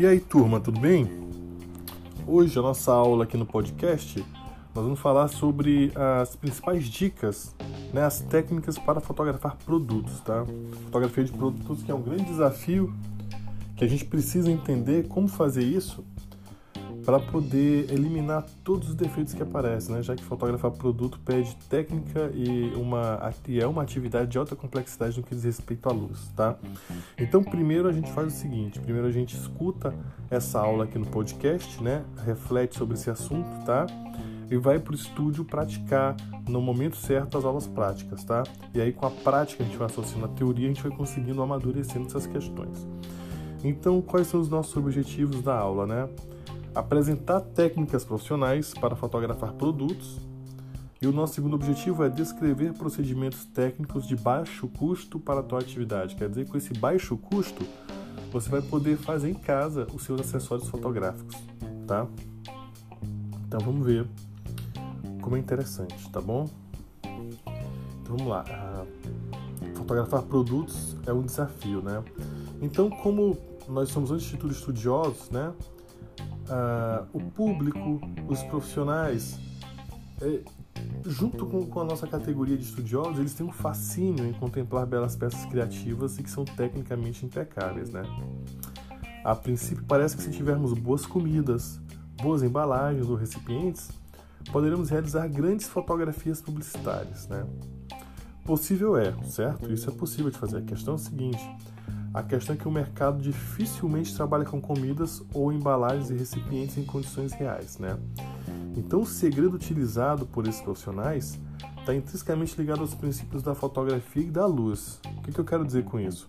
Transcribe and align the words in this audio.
E 0.00 0.06
aí, 0.06 0.18
turma, 0.18 0.58
tudo 0.58 0.80
bem? 0.80 1.06
Hoje 2.26 2.58
a 2.58 2.62
nossa 2.62 2.90
aula 2.90 3.24
aqui 3.24 3.36
no 3.36 3.44
podcast, 3.44 4.24
nós 4.74 4.82
vamos 4.82 4.98
falar 4.98 5.28
sobre 5.28 5.92
as 5.94 6.34
principais 6.34 6.86
dicas, 6.86 7.54
né, 7.92 8.02
as 8.02 8.20
técnicas 8.20 8.78
para 8.78 8.98
fotografar 8.98 9.58
produtos, 9.58 10.18
tá? 10.20 10.46
Fotografia 10.84 11.22
de 11.22 11.32
produtos 11.32 11.82
que 11.82 11.90
é 11.90 11.94
um 11.94 12.00
grande 12.00 12.24
desafio 12.24 12.94
que 13.76 13.84
a 13.84 13.86
gente 13.86 14.06
precisa 14.06 14.50
entender 14.50 15.06
como 15.06 15.28
fazer 15.28 15.64
isso 15.64 16.02
para 17.04 17.18
poder 17.18 17.90
eliminar 17.92 18.44
todos 18.62 18.90
os 18.90 18.94
defeitos 18.94 19.32
que 19.32 19.42
aparecem, 19.42 19.94
né? 19.94 20.02
já 20.02 20.14
que 20.14 20.22
fotografar 20.22 20.70
produto 20.70 21.18
pede 21.24 21.56
técnica 21.68 22.30
e, 22.34 22.72
uma, 22.76 23.32
e 23.48 23.60
é 23.60 23.66
uma 23.66 23.82
atividade 23.82 24.30
de 24.30 24.38
alta 24.38 24.54
complexidade 24.54 25.16
no 25.16 25.22
que 25.22 25.34
diz 25.34 25.44
respeito 25.44 25.88
à 25.88 25.92
luz. 25.92 26.30
Tá? 26.36 26.56
Então, 27.18 27.42
primeiro 27.42 27.88
a 27.88 27.92
gente 27.92 28.10
faz 28.12 28.28
o 28.28 28.36
seguinte: 28.36 28.78
primeiro 28.80 29.06
a 29.06 29.12
gente 29.12 29.36
escuta 29.36 29.94
essa 30.30 30.60
aula 30.60 30.84
aqui 30.84 30.98
no 30.98 31.06
podcast, 31.06 31.82
né? 31.82 32.04
reflete 32.24 32.76
sobre 32.76 32.94
esse 32.94 33.10
assunto 33.10 33.48
tá? 33.64 33.86
e 34.50 34.56
vai 34.56 34.78
para 34.78 34.92
o 34.92 34.94
estúdio 34.94 35.44
praticar 35.44 36.16
no 36.48 36.60
momento 36.60 36.96
certo 36.96 37.38
as 37.38 37.44
aulas 37.44 37.66
práticas. 37.66 38.24
Tá? 38.24 38.42
E 38.74 38.80
aí, 38.80 38.92
com 38.92 39.06
a 39.06 39.10
prática, 39.10 39.62
a 39.62 39.66
gente 39.66 39.76
vai 39.76 39.86
associando 39.86 40.26
a 40.26 40.28
teoria, 40.28 40.66
a 40.66 40.68
gente 40.68 40.82
vai 40.82 40.96
conseguindo 40.96 41.40
amadurecendo 41.42 42.06
essas 42.06 42.26
questões. 42.26 42.86
Então, 43.62 44.00
quais 44.00 44.26
são 44.26 44.40
os 44.40 44.48
nossos 44.48 44.74
objetivos 44.76 45.42
da 45.42 45.54
aula, 45.54 45.86
né? 45.86 46.08
Apresentar 46.74 47.40
técnicas 47.40 48.04
profissionais 48.04 48.72
para 48.74 48.94
fotografar 48.94 49.52
produtos. 49.52 50.18
E 51.02 51.06
o 51.06 51.12
nosso 51.12 51.34
segundo 51.34 51.54
objetivo 51.54 52.04
é 52.04 52.08
descrever 52.08 52.74
procedimentos 52.74 53.44
técnicos 53.46 54.06
de 54.06 54.14
baixo 54.14 54.68
custo 54.68 55.18
para 55.18 55.40
a 55.40 55.42
tua 55.42 55.60
atividade. 55.60 56.14
Quer 56.14 56.28
dizer, 56.28 56.46
com 56.46 56.58
esse 56.58 56.74
baixo 56.74 57.16
custo, 57.16 57.64
você 58.30 58.48
vai 58.48 58.62
poder 58.62 58.96
fazer 58.96 59.30
em 59.30 59.34
casa 59.34 59.86
os 59.94 60.04
seus 60.04 60.20
acessórios 60.20 60.68
fotográficos, 60.68 61.36
tá? 61.86 62.06
Então 63.46 63.60
vamos 63.60 63.84
ver 63.84 64.06
como 65.20 65.36
é 65.36 65.38
interessante, 65.38 66.08
tá 66.10 66.20
bom? 66.20 66.48
Então 67.02 68.16
vamos 68.16 68.26
lá. 68.26 68.44
Fotografar 69.74 70.22
produtos 70.22 70.96
é 71.06 71.12
um 71.12 71.22
desafio, 71.22 71.82
né? 71.82 72.04
Então, 72.62 72.90
como 72.90 73.36
nós 73.68 73.88
somos 73.88 74.10
um 74.10 74.16
instituto 74.16 74.52
estudiosos, 74.52 75.30
né? 75.30 75.52
Uh, 76.50 77.06
o 77.12 77.20
público, 77.20 78.00
os 78.28 78.42
profissionais, 78.42 79.38
é, 80.20 80.40
junto 81.06 81.46
com, 81.46 81.64
com, 81.64 81.80
a 81.80 81.84
nossa 81.84 82.08
categoria 82.08 82.56
de 82.56 82.64
estudiosos, 82.64 83.20
eles 83.20 83.34
têm 83.34 83.46
um 83.46 83.52
fascínio 83.52 84.26
em 84.26 84.32
contemplar 84.32 84.84
belas 84.84 85.14
peças 85.14 85.44
criativas 85.46 86.18
e 86.18 86.24
que 86.24 86.30
são 86.30 86.44
tecnicamente 86.44 87.24
impecáveis, 87.24 87.90
né? 87.90 88.02
A 89.24 89.34
princípio, 89.36 89.84
parece 89.86 90.16
que 90.16 90.22
se 90.24 90.30
tivermos 90.32 90.72
boas 90.72 91.06
comidas, 91.06 91.80
boas 92.20 92.42
embalagens 92.42 93.08
ou 93.08 93.14
recipientes, 93.14 93.88
poderemos 94.50 94.90
realizar 94.90 95.28
grandes 95.28 95.68
fotografias 95.68 96.40
publicitárias, 96.40 97.28
né? 97.28 97.46
Possível 98.44 98.96
é, 98.96 99.14
certo? 99.24 99.70
Isso 99.72 99.88
é 99.88 99.92
possível 99.92 100.30
de 100.30 100.38
fazer. 100.38 100.56
A 100.56 100.62
questão 100.62 100.94
é 100.94 100.96
a 100.96 100.98
seguinte: 100.98 101.50
a 102.12 102.22
questão 102.22 102.54
é 102.54 102.58
que 102.58 102.66
o 102.66 102.70
mercado 102.70 103.22
dificilmente 103.22 104.14
trabalha 104.14 104.44
com 104.44 104.60
comidas 104.60 105.22
ou 105.32 105.52
embalagens 105.52 106.10
e 106.10 106.14
recipientes 106.14 106.76
em 106.76 106.84
condições 106.84 107.32
reais, 107.32 107.78
né? 107.78 107.96
Então, 108.76 109.02
o 109.02 109.06
segredo 109.06 109.54
utilizado 109.54 110.26
por 110.26 110.46
esses 110.46 110.60
profissionais 110.60 111.38
está 111.78 111.94
intrinsecamente 111.94 112.56
ligado 112.56 112.80
aos 112.80 112.94
princípios 112.94 113.42
da 113.42 113.54
fotografia 113.54 114.24
e 114.24 114.30
da 114.30 114.44
luz. 114.44 115.00
O 115.18 115.22
que, 115.22 115.32
que 115.32 115.38
eu 115.38 115.44
quero 115.44 115.64
dizer 115.64 115.84
com 115.84 116.00
isso? 116.00 116.28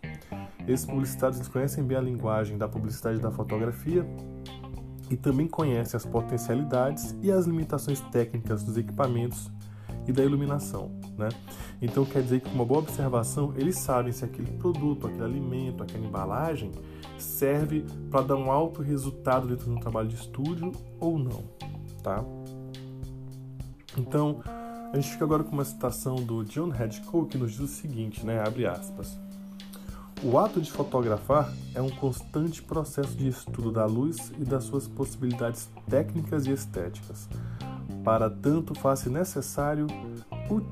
Esses 0.67 0.85
publicitários 0.85 1.47
conhecem 1.47 1.83
bem 1.83 1.97
a 1.97 2.01
linguagem 2.01 2.57
da 2.57 2.67
publicidade 2.67 3.17
e 3.17 3.21
da 3.21 3.31
fotografia 3.31 4.05
e 5.09 5.17
também 5.17 5.47
conhecem 5.47 5.97
as 5.97 6.05
potencialidades 6.05 7.15
e 7.21 7.31
as 7.31 7.45
limitações 7.45 7.99
técnicas 8.11 8.63
dos 8.63 8.77
equipamentos 8.77 9.51
e 10.07 10.11
da 10.11 10.23
iluminação. 10.23 10.91
Né? 11.17 11.29
Então 11.81 12.05
quer 12.05 12.21
dizer 12.21 12.41
que 12.41 12.49
com 12.49 12.55
uma 12.55 12.65
boa 12.65 12.79
observação 12.79 13.53
eles 13.57 13.77
sabem 13.77 14.11
se 14.11 14.23
aquele 14.25 14.51
produto, 14.57 15.07
aquele 15.07 15.23
alimento, 15.23 15.83
aquela 15.83 16.05
embalagem 16.05 16.71
serve 17.17 17.85
para 18.09 18.21
dar 18.21 18.35
um 18.35 18.51
alto 18.51 18.81
resultado 18.81 19.47
dentro 19.47 19.65
de 19.65 19.71
um 19.71 19.79
trabalho 19.79 20.07
de 20.07 20.15
estúdio 20.15 20.71
ou 20.99 21.17
não, 21.17 21.43
tá? 22.01 22.23
Então 23.97 24.41
a 24.91 24.95
gente 24.95 25.11
fica 25.11 25.23
agora 25.23 25.43
com 25.43 25.51
uma 25.51 25.65
citação 25.65 26.15
do 26.15 26.43
John 26.43 26.73
Hedgecoe 26.73 27.27
que 27.27 27.37
nos 27.37 27.51
diz 27.51 27.61
o 27.61 27.67
seguinte, 27.67 28.25
né? 28.25 28.41
Abre 28.45 28.65
aspas. 28.65 29.17
O 30.23 30.37
ato 30.37 30.61
de 30.61 30.71
fotografar 30.71 31.51
é 31.73 31.81
um 31.81 31.89
constante 31.89 32.61
processo 32.61 33.17
de 33.17 33.27
estudo 33.27 33.71
da 33.71 33.85
luz 33.85 34.31
e 34.39 34.45
das 34.45 34.65
suas 34.65 34.87
possibilidades 34.87 35.67
técnicas 35.89 36.45
e 36.45 36.51
estéticas. 36.51 37.27
Para 38.03 38.29
tanto, 38.29 38.75
faz-se 38.75 39.09
necessário 39.09 39.87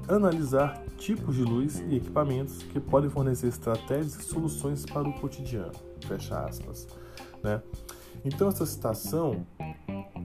analisar 0.08 0.80
tipos 0.98 1.36
de 1.36 1.44
luz 1.44 1.80
e 1.90 1.96
equipamentos 1.96 2.62
que 2.62 2.80
podem 2.80 3.10
fornecer 3.10 3.48
estratégias 3.48 4.16
e 4.20 4.24
soluções 4.24 4.86
para 4.86 5.10
o 5.10 5.14
cotidiano. 5.20 5.72
Fecha 6.08 6.40
aspas. 6.40 6.88
Né? 7.42 7.60
Então 8.24 8.50
essa 8.50 8.66
citação 8.68 9.48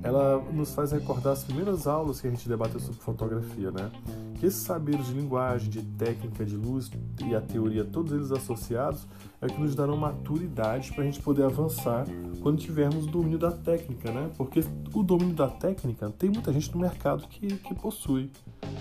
ela 0.04 0.38
nos 0.52 0.74
faz 0.74 0.92
recordar 0.92 1.32
as 1.32 1.44
primeiras 1.44 1.86
aulas 1.86 2.20
que 2.20 2.26
a 2.26 2.30
gente 2.30 2.46
debateu 2.46 2.78
sobre 2.78 3.00
fotografia, 3.00 3.70
né? 3.70 3.90
Que 4.34 4.44
esses 4.44 4.60
saberes 4.60 5.06
de 5.06 5.14
linguagem, 5.14 5.70
de 5.70 5.82
técnica, 5.82 6.44
de 6.44 6.54
luz 6.54 6.90
e 7.26 7.34
a 7.34 7.40
teoria, 7.40 7.86
todos 7.86 8.12
eles 8.12 8.30
associados, 8.30 9.06
é 9.40 9.46
que 9.46 9.58
nos 9.58 9.74
darão 9.74 9.96
maturidade 9.96 10.92
para 10.92 11.04
a 11.04 11.06
gente 11.06 11.22
poder 11.22 11.44
avançar 11.44 12.06
quando 12.42 12.58
tivermos 12.58 13.06
o 13.06 13.10
domínio 13.10 13.38
da 13.38 13.50
técnica, 13.50 14.12
né? 14.12 14.30
Porque 14.36 14.60
o 14.92 15.02
domínio 15.02 15.34
da 15.34 15.48
técnica 15.48 16.10
tem 16.10 16.28
muita 16.28 16.52
gente 16.52 16.70
no 16.74 16.80
mercado 16.82 17.26
que, 17.26 17.56
que 17.56 17.74
possui, 17.74 18.30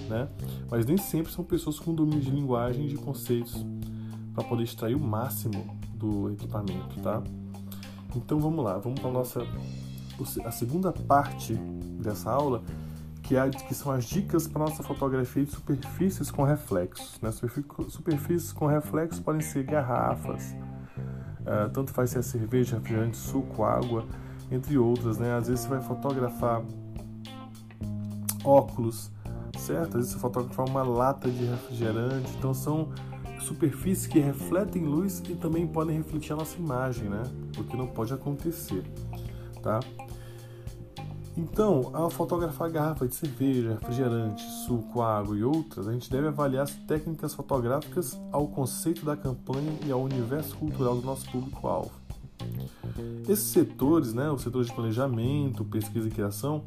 né? 0.10 0.28
Mas 0.70 0.86
nem 0.86 0.98
sempre 0.98 1.32
são 1.32 1.46
pessoas 1.46 1.80
com 1.80 1.96
domínio 1.96 2.20
de 2.20 2.32
linguagem 2.32 2.86
de 2.86 2.98
conceitos 2.98 3.66
para 4.36 4.44
poder 4.44 4.64
extrair 4.64 4.96
o 4.96 5.00
máximo 5.00 5.74
do 5.96 6.32
equipamento, 6.32 7.00
tá? 7.02 7.24
Então 8.14 8.42
vamos 8.42 8.64
lá, 8.64 8.78
vamos 8.78 9.00
para 9.00 9.10
nossa 9.10 9.48
a 10.46 10.52
segunda 10.52 10.92
parte 10.92 11.54
dessa 11.54 12.32
aula, 12.32 12.64
que, 13.22 13.36
é, 13.36 13.50
que 13.50 13.74
são 13.74 13.92
as 13.92 14.06
dicas 14.06 14.48
para 14.48 14.60
nossa 14.60 14.84
fotografia 14.84 15.46
de 15.46 15.52
superfícies 15.52 16.30
com 16.30 16.44
reflexos. 16.44 17.20
Né? 17.22 17.32
Superfícies 17.32 18.52
com 18.52 18.68
reflexos 18.68 19.20
podem 19.20 19.42
ser 19.42 19.64
garrafas, 19.64 20.56
uh, 21.42 21.70
tanto 21.72 21.92
faz 21.92 22.10
ser 22.10 22.24
cerveja, 22.24 22.78
refrigerante, 22.78 23.18
suco, 23.18 23.64
água, 23.64 24.06
entre 24.52 24.78
outras. 24.78 25.18
Né? 25.18 25.34
Às 25.36 25.48
vezes 25.48 25.64
você 25.64 25.70
vai 25.70 25.82
fotografar 25.82 26.62
óculos, 28.44 29.10
certo? 29.58 29.90
Às 29.90 29.94
vezes 29.94 30.12
você 30.12 30.20
fotografar 30.20 30.68
uma 30.68 30.84
lata 30.84 31.30
de 31.30 31.46
refrigerante. 31.46 32.30
Então 32.38 32.54
são 32.54 32.90
superfícies 33.40 34.08
que 34.08 34.20
refletem 34.20 34.84
luz 34.84 35.22
e 35.30 35.36
também 35.36 35.68
podem 35.68 35.98
refletir 35.98 36.34
a 36.34 36.36
nossa 36.36 36.58
imagem, 36.58 37.10
né? 37.10 37.24
O 37.58 37.64
que 37.64 37.78
não 37.78 37.88
pode 37.88 38.14
acontecer, 38.14 38.84
tá? 39.64 39.80
Então, 41.36 41.90
ao 41.94 42.12
fotografar 42.12 42.70
garrafa 42.70 43.08
de 43.08 43.16
cerveja, 43.16 43.72
refrigerante, 43.72 44.44
suco, 44.68 45.02
água 45.02 45.36
e 45.36 45.44
outras, 45.44 45.88
a 45.88 45.92
gente 45.92 46.08
deve 46.12 46.28
avaliar 46.28 46.64
as 46.64 46.76
técnicas 46.76 47.34
fotográficas 47.34 48.20
ao 48.32 48.48
conceito 48.48 49.04
da 49.04 49.18
campanha 49.18 49.74
e 49.84 49.92
ao 49.92 50.02
universo 50.02 50.56
cultural 50.58 50.96
do 50.96 51.02
nosso 51.02 51.28
público-alvo. 51.32 51.92
Esses 53.28 53.46
setores, 53.46 54.14
né, 54.14 54.30
os 54.30 54.44
setores 54.44 54.68
de 54.68 54.74
planejamento, 54.74 55.66
pesquisa 55.66 56.08
e 56.08 56.12
criação, 56.12 56.64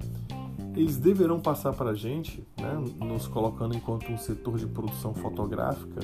eles 0.74 0.96
deverão 0.96 1.38
passar 1.38 1.72
para 1.72 1.90
a 1.90 1.94
gente, 1.94 2.44
né, 2.60 2.84
nos 2.98 3.28
colocando 3.28 3.76
enquanto 3.76 4.10
um 4.10 4.18
setor 4.18 4.58
de 4.58 4.66
produção 4.66 5.14
fotográfica, 5.14 6.00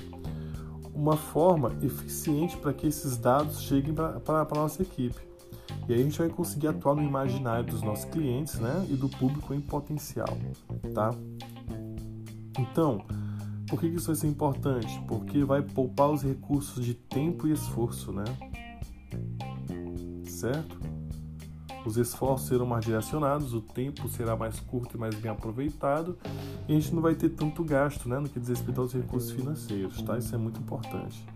uma 0.94 1.16
forma 1.16 1.72
eficiente 1.82 2.56
para 2.56 2.72
que 2.72 2.86
esses 2.86 3.16
dados 3.16 3.60
cheguem 3.60 3.92
para 3.92 4.46
a 4.48 4.54
nossa 4.54 4.82
equipe. 4.82 5.31
E 5.88 5.92
aí 5.92 6.00
a 6.00 6.02
gente 6.02 6.18
vai 6.18 6.28
conseguir 6.28 6.68
atuar 6.68 6.94
no 6.94 7.02
imaginário 7.02 7.64
dos 7.64 7.82
nossos 7.82 8.04
clientes 8.04 8.58
né, 8.58 8.86
e 8.90 8.94
do 8.94 9.08
público 9.08 9.52
em 9.52 9.60
potencial. 9.60 10.28
Tá? 10.94 11.10
Então, 12.58 13.04
por 13.68 13.80
que 13.80 13.86
isso 13.86 14.06
vai 14.08 14.16
ser 14.16 14.26
importante? 14.26 15.00
Porque 15.08 15.44
vai 15.44 15.62
poupar 15.62 16.10
os 16.10 16.22
recursos 16.22 16.84
de 16.84 16.94
tempo 16.94 17.48
e 17.48 17.52
esforço, 17.52 18.12
né? 18.12 18.24
Certo? 20.26 20.78
Os 21.84 21.96
esforços 21.96 22.48
serão 22.48 22.64
mais 22.64 22.84
direcionados, 22.84 23.54
o 23.54 23.60
tempo 23.60 24.08
será 24.08 24.36
mais 24.36 24.60
curto 24.60 24.96
e 24.96 25.00
mais 25.00 25.14
bem 25.16 25.30
aproveitado, 25.30 26.16
e 26.68 26.72
a 26.72 26.78
gente 26.78 26.94
não 26.94 27.02
vai 27.02 27.14
ter 27.14 27.30
tanto 27.30 27.64
gasto, 27.64 28.08
né, 28.08 28.20
no 28.20 28.28
que 28.28 28.38
diz 28.38 28.50
respeito 28.50 28.80
aos 28.80 28.92
recursos 28.92 29.32
financeiros, 29.32 30.00
tá? 30.02 30.16
Isso 30.16 30.32
é 30.34 30.38
muito 30.38 30.60
importante. 30.60 31.26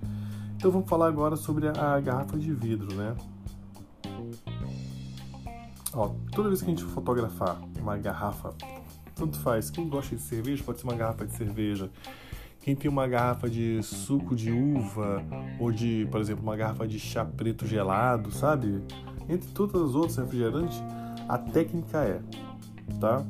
Então 0.57 0.71
vamos 0.71 0.89
falar 0.89 1.09
agora 1.09 1.37
sobre 1.37 1.69
a 1.69 2.01
garrafa 2.01 2.39
de 2.39 2.53
vidro, 2.53 2.95
né? 2.95 3.17
Ó, 5.97 6.11
toda 6.31 6.49
vez 6.49 6.61
que 6.61 6.67
a 6.67 6.75
gente 6.75 6.85
fotografar 6.85 7.59
uma 7.81 7.97
garrafa, 7.97 8.55
tanto 9.15 9.39
faz, 9.41 9.71
quem 9.71 9.89
gosta 9.89 10.15
de 10.15 10.21
cerveja 10.21 10.63
pode 10.63 10.79
ser 10.79 10.85
uma 10.85 10.95
garrafa 10.95 11.27
de 11.27 11.33
cerveja. 11.33 11.91
Quem 12.61 12.77
tem 12.77 12.91
uma 12.91 13.07
garrafa 13.09 13.49
de 13.49 13.83
suco 13.83 14.37
de 14.37 14.53
uva 14.53 15.23
ou 15.59 15.73
de, 15.73 16.07
por 16.11 16.21
exemplo, 16.21 16.43
uma 16.43 16.55
garrafa 16.55 16.87
de 16.87 16.99
chá 16.99 17.25
preto 17.25 17.67
gelado, 17.67 18.31
sabe? 18.31 18.83
Entre 19.27 19.49
todas 19.53 19.81
as 19.81 19.95
outras 19.95 20.17
refrigerantes, 20.19 20.83
a 21.27 21.39
técnica 21.39 21.99
é, 21.99 22.21
tá? 23.01 23.25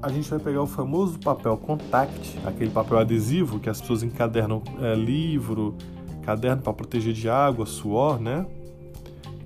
A 0.00 0.08
gente 0.08 0.30
vai 0.30 0.38
pegar 0.38 0.62
o 0.62 0.66
famoso 0.66 1.18
papel 1.18 1.58
contact, 1.58 2.38
aquele 2.46 2.70
papel 2.70 2.98
adesivo 2.98 3.60
que 3.60 3.68
as 3.68 3.80
pessoas 3.80 4.02
encadernam 4.02 4.62
é, 4.80 4.94
livro, 4.94 5.76
caderno 6.22 6.62
para 6.62 6.72
proteger 6.72 7.12
de 7.12 7.28
água, 7.28 7.66
suor, 7.66 8.18
né? 8.18 8.46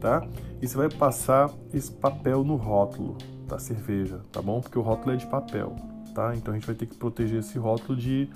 Tá? 0.00 0.24
E 0.60 0.66
você 0.66 0.76
vai 0.76 0.88
passar 0.88 1.50
esse 1.72 1.90
papel 1.90 2.43
no 2.43 2.56
rótulo 2.56 3.16
da 3.46 3.58
cerveja, 3.58 4.20
tá 4.32 4.43
bom? 4.43 4.60
Porque 4.60 4.78
o 4.78 4.82
rótulo 4.82 5.12
é 5.12 5.16
de 5.16 5.26
papel, 5.26 5.75
tá? 6.14 6.34
Então 6.34 6.52
a 6.52 6.56
gente 6.56 6.66
vai 6.66 6.75
ter 6.75 6.87
que 6.87 6.96
proteger 6.96 7.40
esse 7.40 7.58
rótulo 7.58 7.96
de 7.96 8.28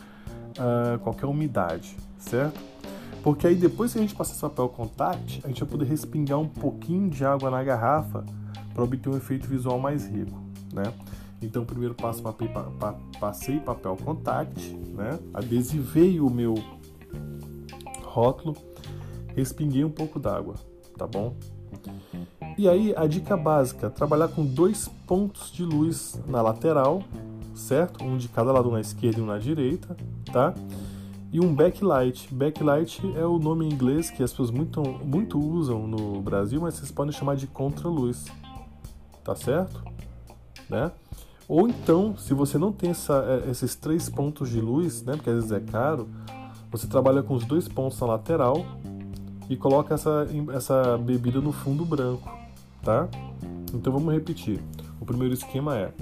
uh, 0.58 0.98
qualquer 1.00 1.26
umidade, 1.26 1.96
certo? 2.18 2.60
Porque 3.22 3.46
aí 3.46 3.54
depois 3.54 3.92
que 3.92 3.98
a 3.98 4.02
gente 4.02 4.14
passar 4.14 4.32
esse 4.32 4.40
papel 4.40 4.68
contact, 4.68 5.40
a 5.44 5.48
gente 5.48 5.60
vai 5.60 5.68
poder 5.68 5.84
respingar 5.84 6.38
um 6.38 6.48
pouquinho 6.48 7.10
de 7.10 7.24
água 7.24 7.50
na 7.50 7.62
garrafa 7.62 8.24
para 8.72 8.82
obter 8.82 9.08
um 9.08 9.16
efeito 9.16 9.46
visual 9.46 9.78
mais 9.78 10.06
rico, 10.06 10.40
né? 10.72 10.92
Então, 11.40 11.64
primeiro 11.64 11.94
passo, 11.94 12.22
passei 13.18 13.58
papel 13.58 13.96
contact, 13.96 14.74
né? 14.94 15.18
Adesivei 15.34 16.20
o 16.20 16.30
meu 16.30 16.54
rótulo, 18.04 18.56
respinguei 19.34 19.84
um 19.84 19.90
pouco 19.90 20.20
d'água, 20.20 20.54
tá 20.96 21.06
bom? 21.06 21.34
E 22.58 22.68
aí, 22.68 22.94
a 22.96 23.06
dica 23.06 23.36
básica, 23.36 23.88
trabalhar 23.88 24.28
com 24.28 24.44
dois 24.44 24.88
pontos 25.06 25.50
de 25.50 25.64
luz 25.64 26.20
na 26.26 26.42
lateral, 26.42 27.02
certo? 27.54 28.04
Um 28.04 28.16
de 28.16 28.28
cada 28.28 28.52
lado 28.52 28.70
na 28.70 28.80
esquerda 28.80 29.18
e 29.18 29.22
um 29.22 29.26
na 29.26 29.38
direita, 29.38 29.96
tá? 30.32 30.54
E 31.32 31.40
um 31.40 31.54
backlight. 31.54 32.32
Backlight 32.32 33.00
é 33.16 33.24
o 33.24 33.38
nome 33.38 33.64
em 33.64 33.72
inglês 33.72 34.10
que 34.10 34.22
as 34.22 34.30
pessoas 34.30 34.50
muito, 34.50 34.82
muito 34.82 35.38
usam 35.38 35.86
no 35.86 36.20
Brasil, 36.20 36.60
mas 36.60 36.74
vocês 36.74 36.90
podem 36.90 37.12
chamar 37.12 37.36
de 37.36 37.46
contraluz, 37.46 38.26
tá 39.24 39.34
certo? 39.34 39.82
Né? 40.68 40.92
Ou 41.48 41.68
então, 41.68 42.16
se 42.16 42.34
você 42.34 42.58
não 42.58 42.70
tem 42.70 42.90
essa, 42.90 43.42
é, 43.46 43.50
esses 43.50 43.74
três 43.74 44.08
pontos 44.08 44.50
de 44.50 44.60
luz, 44.60 45.02
né, 45.02 45.14
porque 45.14 45.30
às 45.30 45.36
vezes 45.36 45.52
é 45.52 45.60
caro, 45.60 46.08
você 46.70 46.86
trabalha 46.86 47.22
com 47.22 47.34
os 47.34 47.44
dois 47.44 47.68
pontos 47.68 48.00
na 48.00 48.06
lateral 48.06 48.64
e 49.52 49.56
coloca 49.58 49.92
essa, 49.92 50.26
essa 50.54 50.96
bebida 50.96 51.38
no 51.38 51.52
fundo 51.52 51.84
branco, 51.84 52.26
tá? 52.82 53.06
Então 53.74 53.92
vamos 53.92 54.10
repetir. 54.14 54.62
O 54.98 55.04
primeiro 55.04 55.34
esquema 55.34 55.76
é 55.76 55.92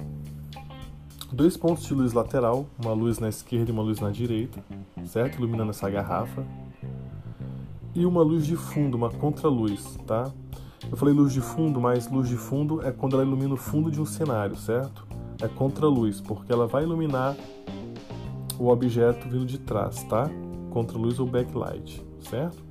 dois 1.32 1.56
pontos 1.56 1.84
de 1.84 1.92
luz 1.92 2.12
lateral, 2.12 2.64
uma 2.80 2.92
luz 2.92 3.18
na 3.18 3.28
esquerda 3.28 3.68
e 3.68 3.72
uma 3.72 3.82
luz 3.82 3.98
na 3.98 4.10
direita, 4.10 4.62
certo? 5.04 5.38
Iluminando 5.38 5.70
essa 5.70 5.90
garrafa. 5.90 6.46
E 7.92 8.06
uma 8.06 8.22
luz 8.22 8.46
de 8.46 8.54
fundo, 8.54 8.96
uma 8.96 9.10
contraluz, 9.10 9.98
tá? 10.06 10.30
Eu 10.88 10.96
falei 10.96 11.12
luz 11.12 11.32
de 11.32 11.40
fundo, 11.40 11.80
mas 11.80 12.08
luz 12.08 12.28
de 12.28 12.36
fundo 12.36 12.86
é 12.86 12.92
quando 12.92 13.14
ela 13.14 13.24
ilumina 13.24 13.54
o 13.54 13.56
fundo 13.56 13.90
de 13.90 14.00
um 14.00 14.06
cenário, 14.06 14.54
certo? 14.54 15.04
É 15.42 15.48
contraluz, 15.48 16.20
porque 16.20 16.52
ela 16.52 16.68
vai 16.68 16.84
iluminar 16.84 17.36
o 18.60 18.68
objeto 18.68 19.28
vindo 19.28 19.44
de 19.44 19.58
trás, 19.58 20.04
tá? 20.04 20.30
Contraluz 20.70 21.18
ou 21.18 21.26
backlight, 21.26 22.00
certo? 22.20 22.69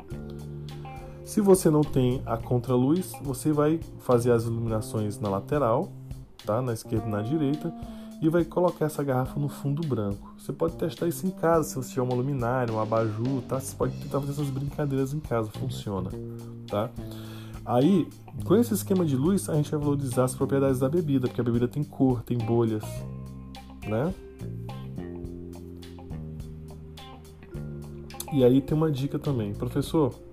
Se 1.30 1.42
você 1.42 1.70
não 1.70 1.82
tem 1.82 2.24
a 2.26 2.36
contraluz, 2.38 3.14
você 3.22 3.54
vai 3.54 3.80
fazer 4.00 4.32
as 4.32 4.46
iluminações 4.46 5.20
na 5.20 5.30
lateral, 5.30 5.88
tá? 6.44 6.60
Na 6.60 6.74
esquerda 6.74 7.06
e 7.08 7.12
na 7.12 7.22
direita, 7.22 7.72
e 8.20 8.28
vai 8.28 8.44
colocar 8.44 8.86
essa 8.86 9.04
garrafa 9.04 9.40
no 9.40 9.48
fundo 9.48 9.88
branco. 9.88 10.34
Você 10.40 10.52
pode 10.52 10.76
testar 10.76 11.08
isso 11.08 11.28
em 11.28 11.30
casa, 11.30 11.70
se 11.70 11.76
você 11.76 11.90
tiver 11.90 12.02
uma 12.02 12.16
luminária, 12.16 12.74
um 12.74 12.80
abajur, 12.80 13.44
tá? 13.48 13.60
Você 13.60 13.76
pode 13.76 13.96
tentar 13.98 14.20
fazer 14.22 14.32
essas 14.32 14.50
brincadeiras 14.50 15.14
em 15.14 15.20
casa, 15.20 15.52
funciona, 15.52 16.10
tá? 16.68 16.90
Aí, 17.64 18.08
com 18.44 18.56
esse 18.56 18.74
esquema 18.74 19.06
de 19.06 19.16
luz, 19.16 19.48
a 19.50 19.54
gente 19.54 19.70
vai 19.70 19.80
valorizar 19.80 20.24
as 20.24 20.34
propriedades 20.34 20.80
da 20.80 20.90
bebida, 20.90 21.28
porque 21.28 21.42
a 21.42 21.44
bebida 21.44 21.68
tem 21.68 21.84
cor, 21.84 22.24
tem 22.24 22.40
bolhas, 22.40 22.84
né? 23.88 24.12
E 28.34 28.44
aí 28.44 28.60
tem 28.62 28.76
uma 28.76 28.92
dica 28.92 29.20
também, 29.20 29.54
professor. 29.54 30.28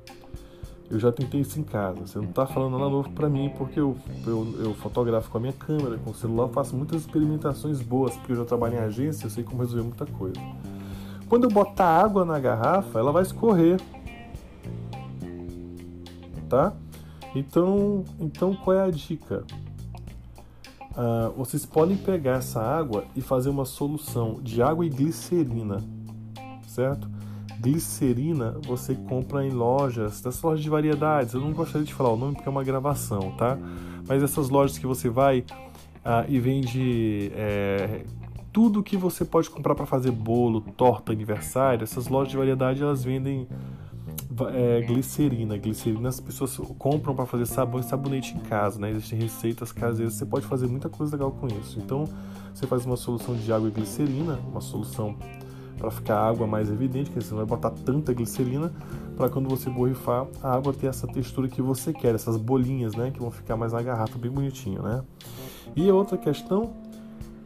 Eu 0.88 1.00
já 1.00 1.10
tentei 1.10 1.40
isso 1.40 1.58
em 1.58 1.64
casa. 1.64 2.06
Você 2.06 2.18
não 2.18 2.28
está 2.28 2.46
falando 2.46 2.78
nada 2.78 2.88
novo 2.88 3.10
para 3.10 3.28
mim, 3.28 3.52
porque 3.56 3.78
eu, 3.78 3.96
eu, 4.26 4.54
eu, 4.60 4.74
fotografo 4.74 5.30
com 5.30 5.38
a 5.38 5.40
minha 5.40 5.52
câmera, 5.52 5.98
com 5.98 6.10
o 6.10 6.14
celular, 6.14 6.48
faço 6.48 6.76
muitas 6.76 7.02
experimentações 7.02 7.80
boas, 7.80 8.14
porque 8.16 8.32
eu 8.32 8.36
já 8.36 8.44
trabalho 8.44 8.74
em 8.74 8.78
agência, 8.78 9.26
eu 9.26 9.30
sei 9.30 9.42
como 9.42 9.62
resolver 9.62 9.82
muita 9.82 10.06
coisa. 10.06 10.40
Quando 11.28 11.44
eu 11.44 11.50
botar 11.50 12.02
água 12.02 12.24
na 12.24 12.38
garrafa, 12.38 12.98
ela 12.98 13.10
vai 13.10 13.22
escorrer. 13.22 13.80
Tá? 16.48 16.72
Então, 17.34 18.04
então 18.20 18.54
qual 18.54 18.76
é 18.76 18.82
a 18.84 18.90
dica? 18.90 19.44
Uh, 20.92 21.30
vocês 21.36 21.66
podem 21.66 21.96
pegar 21.96 22.36
essa 22.36 22.62
água 22.62 23.04
e 23.14 23.20
fazer 23.20 23.50
uma 23.50 23.64
solução 23.64 24.40
de 24.40 24.62
água 24.62 24.86
e 24.86 24.88
glicerina, 24.88 25.84
certo? 26.66 27.10
Glicerina 27.60 28.56
você 28.66 28.94
compra 28.94 29.46
em 29.46 29.50
lojas, 29.50 30.20
dessas 30.20 30.42
lojas 30.42 30.62
de 30.62 30.70
variedades. 30.70 31.34
Eu 31.34 31.40
não 31.40 31.52
gostaria 31.52 31.86
de 31.86 31.94
falar 31.94 32.10
o 32.10 32.16
nome 32.16 32.34
porque 32.34 32.48
é 32.48 32.50
uma 32.50 32.64
gravação, 32.64 33.32
tá? 33.36 33.58
Mas 34.06 34.22
essas 34.22 34.48
lojas 34.48 34.78
que 34.78 34.86
você 34.86 35.08
vai 35.08 35.44
ah, 36.04 36.24
e 36.28 36.38
vende 36.38 37.32
é, 37.34 38.04
tudo 38.52 38.82
que 38.82 38.96
você 38.96 39.24
pode 39.24 39.50
comprar 39.50 39.74
para 39.74 39.86
fazer 39.86 40.10
bolo, 40.10 40.60
torta, 40.60 41.12
aniversário. 41.12 41.82
Essas 41.82 42.08
lojas 42.08 42.30
de 42.30 42.36
variedade 42.36 42.82
elas 42.82 43.02
vendem 43.02 43.48
é, 44.54 44.80
glicerina. 44.82 45.56
Glicerina 45.56 46.08
as 46.08 46.20
pessoas 46.20 46.56
compram 46.78 47.14
para 47.14 47.26
fazer 47.26 47.46
sabão 47.46 47.80
e 47.80 47.82
sabonete 47.82 48.36
em 48.36 48.40
casa, 48.40 48.78
né? 48.78 48.90
Existem 48.90 49.18
receitas 49.18 49.72
caseiras, 49.72 50.14
você 50.14 50.26
pode 50.26 50.46
fazer 50.46 50.66
muita 50.66 50.88
coisa 50.88 51.16
legal 51.16 51.32
com 51.32 51.46
isso. 51.48 51.78
Então, 51.78 52.04
você 52.54 52.66
faz 52.66 52.86
uma 52.86 52.96
solução 52.96 53.34
de 53.34 53.52
água 53.52 53.68
e 53.68 53.70
glicerina, 53.70 54.38
uma 54.50 54.60
solução 54.60 55.16
para 55.76 55.90
ficar 55.90 56.16
a 56.16 56.28
água 56.28 56.46
mais 56.46 56.70
evidente, 56.70 57.10
que 57.10 57.20
você 57.20 57.30
não 57.30 57.38
vai 57.38 57.46
botar 57.46 57.70
tanta 57.70 58.12
glicerina 58.12 58.72
para 59.16 59.28
quando 59.28 59.48
você 59.48 59.70
borrifar 59.70 60.26
a 60.42 60.54
água 60.54 60.72
ter 60.72 60.86
essa 60.86 61.06
textura 61.06 61.48
que 61.48 61.62
você 61.62 61.92
quer, 61.92 62.14
essas 62.14 62.36
bolinhas, 62.36 62.94
né, 62.94 63.10
que 63.10 63.20
vão 63.20 63.30
ficar 63.30 63.56
mais 63.56 63.72
na 63.72 63.82
garrafa 63.82 64.18
bem 64.18 64.30
bonitinho, 64.30 64.82
né? 64.82 65.02
E 65.74 65.88
a 65.88 65.94
outra 65.94 66.16
questão 66.16 66.72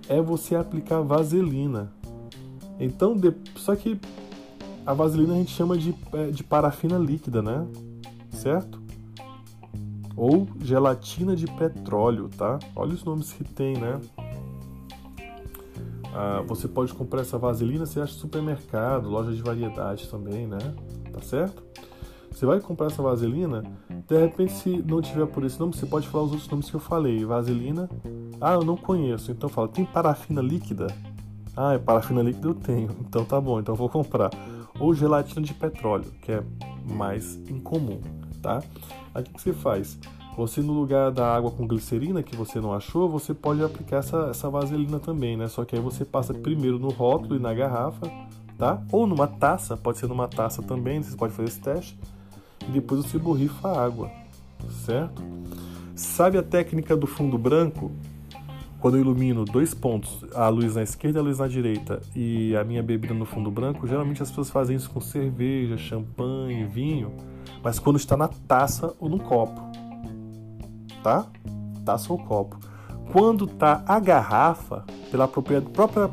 é 0.09 0.21
você 0.21 0.55
aplicar 0.55 1.01
vaselina. 1.01 1.93
Então, 2.79 3.17
de... 3.17 3.33
só 3.57 3.77
que 3.77 4.01
a 4.87 4.95
vaselina 4.95 5.35
a 5.35 5.37
gente 5.37 5.53
chama 5.53 5.77
de, 5.77 5.95
é, 6.13 6.31
de 6.31 6.43
parafina 6.43 6.99
líquida, 6.99 7.43
né? 7.43 7.67
Certo? 8.31 8.81
Ou 10.17 10.49
gelatina 10.61 11.37
de 11.37 11.47
petróleo, 11.47 12.29
tá? 12.37 12.59
Olha 12.75 12.93
os 12.93 13.05
nomes 13.05 13.33
que 13.33 13.45
tem, 13.45 13.77
né? 13.77 14.01
Ah, 16.15 16.43
você 16.47 16.67
pode 16.67 16.93
comprar 16.95 17.21
essa 17.21 17.39
vaselina, 17.39 17.87
você 17.87 18.01
acha 18.01 18.13
supermercado, 18.15 19.09
loja 19.09 19.33
de 19.33 19.43
variedade 19.43 20.09
também, 20.09 20.47
né? 20.47 20.59
Tá 21.13 21.21
certo? 21.21 21.63
Você 22.31 22.47
vai 22.47 22.61
comprar 22.61 22.87
essa 22.87 23.03
vaselina, 23.03 23.63
de 24.09 24.19
repente, 24.19 24.53
se 24.53 24.83
não 24.87 25.03
tiver 25.03 25.27
por 25.27 25.45
esse 25.45 25.59
nome, 25.59 25.75
você 25.75 25.85
pode 25.85 26.09
falar 26.09 26.25
os 26.25 26.31
outros 26.33 26.49
nomes 26.49 26.71
que 26.71 26.77
eu 26.77 26.81
falei. 26.81 27.25
Vaselina. 27.25 27.89
Ah, 28.41 28.55
eu 28.55 28.65
não 28.65 28.77
conheço. 28.77 29.31
Então 29.31 29.49
fala, 29.49 29.69
tem 29.69 29.85
parafina 29.85 30.41
líquida? 30.41 30.87
Ah, 31.57 31.75
é 31.75 31.79
parafina 31.79 32.23
líquida 32.23 32.49
eu 32.49 32.55
tenho. 32.55 32.91
Então 33.11 33.25
tá 33.25 33.41
bom, 33.41 33.59
então 33.59 33.75
vou 33.75 33.89
comprar. 33.89 34.31
Ou 34.79 34.95
gelatina 34.95 35.43
de 35.45 35.53
petróleo, 35.53 36.07
que 36.23 36.33
é 36.33 36.43
mais 36.89 37.37
incomum, 37.49 38.01
tá? 38.41 38.63
Aí 39.15 39.23
o 39.23 39.27
que 39.27 39.43
você 39.43 39.53
faz? 39.53 39.99
Você, 40.37 40.61
no 40.63 40.73
lugar 40.73 41.11
da 41.11 41.35
água 41.35 41.51
com 41.51 41.67
glicerina 41.67 42.23
que 42.23 42.37
você 42.37 42.61
não 42.61 42.73
achou, 42.73 43.09
você 43.09 43.35
pode 43.35 43.63
aplicar 43.63 43.99
essa, 43.99 44.29
essa 44.31 44.49
vaselina 44.49 44.99
também, 44.99 45.37
né? 45.37 45.49
Só 45.49 45.65
que 45.65 45.75
aí 45.75 45.83
você 45.83 46.05
passa 46.05 46.33
primeiro 46.33 46.79
no 46.79 46.89
rótulo 46.89 47.37
e 47.37 47.39
na 47.39 47.53
garrafa, 47.53 48.11
tá? 48.57 48.83
Ou 48.93 49.07
numa 49.07 49.27
taça, 49.27 49.77
pode 49.77 49.99
ser 49.99 50.07
numa 50.07 50.29
taça 50.29 50.63
também, 50.63 51.03
você 51.03 51.17
pode 51.17 51.33
fazer 51.35 51.49
esse 51.49 51.61
teste. 51.61 51.99
E 52.67 52.71
depois 52.71 53.05
você 53.05 53.19
borrifa 53.19 53.69
a 53.69 53.85
água, 53.85 54.11
certo? 54.85 55.23
Sabe 55.95 56.39
a 56.39 56.43
técnica 56.43 56.97
do 56.97 57.07
fundo 57.07 57.37
branco? 57.37 57.91
Quando 58.81 58.97
eu 58.97 59.03
ilumino 59.03 59.45
dois 59.45 59.75
pontos, 59.75 60.25
a 60.35 60.49
luz 60.49 60.75
na 60.75 60.83
esquerda 60.83 61.19
e 61.19 61.21
a 61.21 61.25
luz 61.25 61.39
na 61.39 61.49
direita, 61.49 62.01
e 62.17 62.57
a 62.57 62.65
minha 62.65 62.83
bebida 62.83 63.13
no 63.13 63.27
fundo 63.27 63.51
branco, 63.51 63.87
geralmente 63.87 64.23
as 64.23 64.31
pessoas 64.31 64.49
fazem 64.49 64.77
isso 64.77 64.89
com 64.91 65.03
cerveja, 65.03 65.77
champanhe, 65.77 66.65
vinho, 66.65 67.13
mas 67.63 67.79
quando 67.79 67.97
está 67.97 68.17
na 68.17 68.29
taça 68.29 68.95
ou 68.99 69.11
no 69.11 69.19
copo 69.19 69.90
tá? 71.03 71.27
Taça 71.85 72.13
ou 72.13 72.19
copo. 72.19 72.59
Quando 73.13 73.47
tá 73.47 73.83
a 73.87 73.99
garrafa, 73.99 74.85
pela 75.11 75.27
própria, 75.27 75.61
própria 75.61 76.11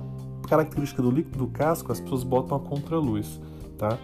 característica 0.47 1.01
do 1.01 1.11
líquido 1.11 1.37
do 1.37 1.47
casco, 1.47 1.91
as 1.91 1.99
pessoas 1.99 2.23
botam 2.23 2.57
a 2.57 2.59
contraluz, 2.59 3.39
tá? 3.77 3.97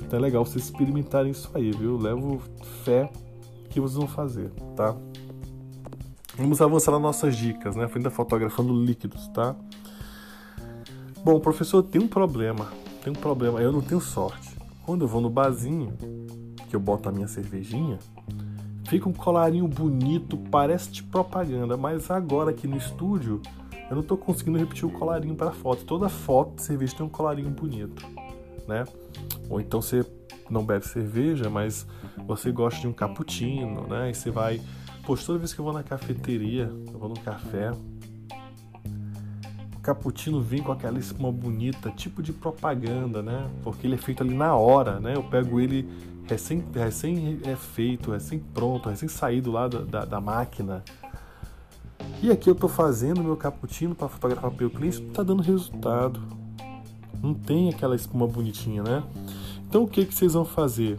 Então 0.00 0.18
é 0.18 0.22
legal 0.22 0.44
vocês 0.44 0.64
experimentarem 0.64 1.30
isso 1.30 1.50
aí, 1.54 1.70
viu? 1.70 1.96
Levo 1.96 2.40
fé 2.84 3.10
que 3.68 3.80
vocês 3.80 3.96
vão 3.96 4.08
fazer, 4.08 4.50
tá? 4.74 4.96
Vamos 6.36 6.60
avançar 6.60 6.92
nas 6.92 7.02
nossas 7.02 7.36
dicas, 7.36 7.76
né? 7.76 7.88
Ainda 7.94 8.10
fotografando 8.10 8.72
líquidos, 8.72 9.28
tá? 9.28 9.54
Bom, 11.22 11.38
professor, 11.38 11.82
tem 11.82 12.00
um 12.00 12.08
problema. 12.08 12.68
Tem 13.04 13.12
um 13.12 13.16
problema. 13.16 13.60
Eu 13.60 13.70
não 13.70 13.82
tenho 13.82 14.00
sorte. 14.00 14.56
Quando 14.86 15.02
eu 15.02 15.08
vou 15.08 15.20
no 15.20 15.28
barzinho, 15.28 15.92
que 16.68 16.74
eu 16.74 16.80
boto 16.80 17.08
a 17.08 17.12
minha 17.12 17.28
cervejinha, 17.28 17.98
Fica 18.90 19.08
um 19.08 19.12
colarinho 19.12 19.68
bonito, 19.68 20.36
parece 20.36 20.90
de 20.90 21.04
propaganda, 21.04 21.76
mas 21.76 22.10
agora 22.10 22.50
aqui 22.50 22.66
no 22.66 22.76
estúdio 22.76 23.40
eu 23.88 23.94
não 23.94 24.00
estou 24.00 24.18
conseguindo 24.18 24.58
repetir 24.58 24.84
o 24.84 24.90
colarinho 24.90 25.36
para 25.36 25.52
foto. 25.52 25.84
Toda 25.84 26.08
foto 26.08 26.60
cerveja 26.60 26.96
tem 26.96 27.06
um 27.06 27.08
colarinho 27.08 27.50
bonito, 27.50 28.04
né? 28.66 28.82
Ou 29.48 29.60
então 29.60 29.80
você 29.80 30.04
não 30.50 30.66
bebe 30.66 30.84
cerveja, 30.84 31.48
mas 31.48 31.86
você 32.26 32.50
gosta 32.50 32.80
de 32.80 32.88
um 32.88 32.92
cappuccino, 32.92 33.86
né? 33.86 34.10
E 34.10 34.14
você 34.14 34.28
vai, 34.28 34.60
poxa, 35.06 35.24
toda 35.24 35.38
vez 35.38 35.54
que 35.54 35.60
eu 35.60 35.64
vou 35.64 35.72
na 35.72 35.84
cafeteria, 35.84 36.64
eu 36.92 36.98
vou 36.98 37.08
no 37.08 37.20
café, 37.20 37.70
cappuccino 39.82 40.40
vem 40.40 40.62
com 40.62 40.72
aquela 40.72 40.98
espuma 40.98 41.32
bonita, 41.32 41.90
tipo 41.90 42.22
de 42.22 42.32
propaganda, 42.32 43.22
né? 43.22 43.48
Porque 43.62 43.86
ele 43.86 43.94
é 43.94 43.98
feito 43.98 44.22
ali 44.22 44.34
na 44.34 44.54
hora, 44.54 45.00
né? 45.00 45.14
Eu 45.16 45.22
pego 45.22 45.58
ele 45.58 45.88
recém, 46.26 46.64
recém 46.74 47.40
é 47.44 47.56
feito, 47.56 48.12
recém 48.12 48.38
pronto, 48.38 48.88
recém 48.88 49.08
saído 49.08 49.50
lá 49.50 49.68
da, 49.68 49.80
da, 49.80 50.04
da 50.04 50.20
máquina. 50.20 50.84
E 52.22 52.30
aqui 52.30 52.48
eu 52.48 52.54
estou 52.54 52.68
fazendo 52.68 53.22
meu 53.22 53.36
cappuccino 53.36 53.94
para 53.94 54.08
fotografar 54.08 54.50
para 54.50 54.66
o 54.66 54.70
cliente, 54.70 55.02
está 55.02 55.22
dando 55.22 55.42
resultado. 55.42 56.20
Não 57.22 57.34
tem 57.34 57.68
aquela 57.68 57.96
espuma 57.96 58.26
bonitinha, 58.26 58.82
né? 58.82 59.02
Então 59.68 59.84
o 59.84 59.88
que, 59.88 60.04
que 60.04 60.14
vocês 60.14 60.34
vão 60.34 60.44
fazer? 60.44 60.98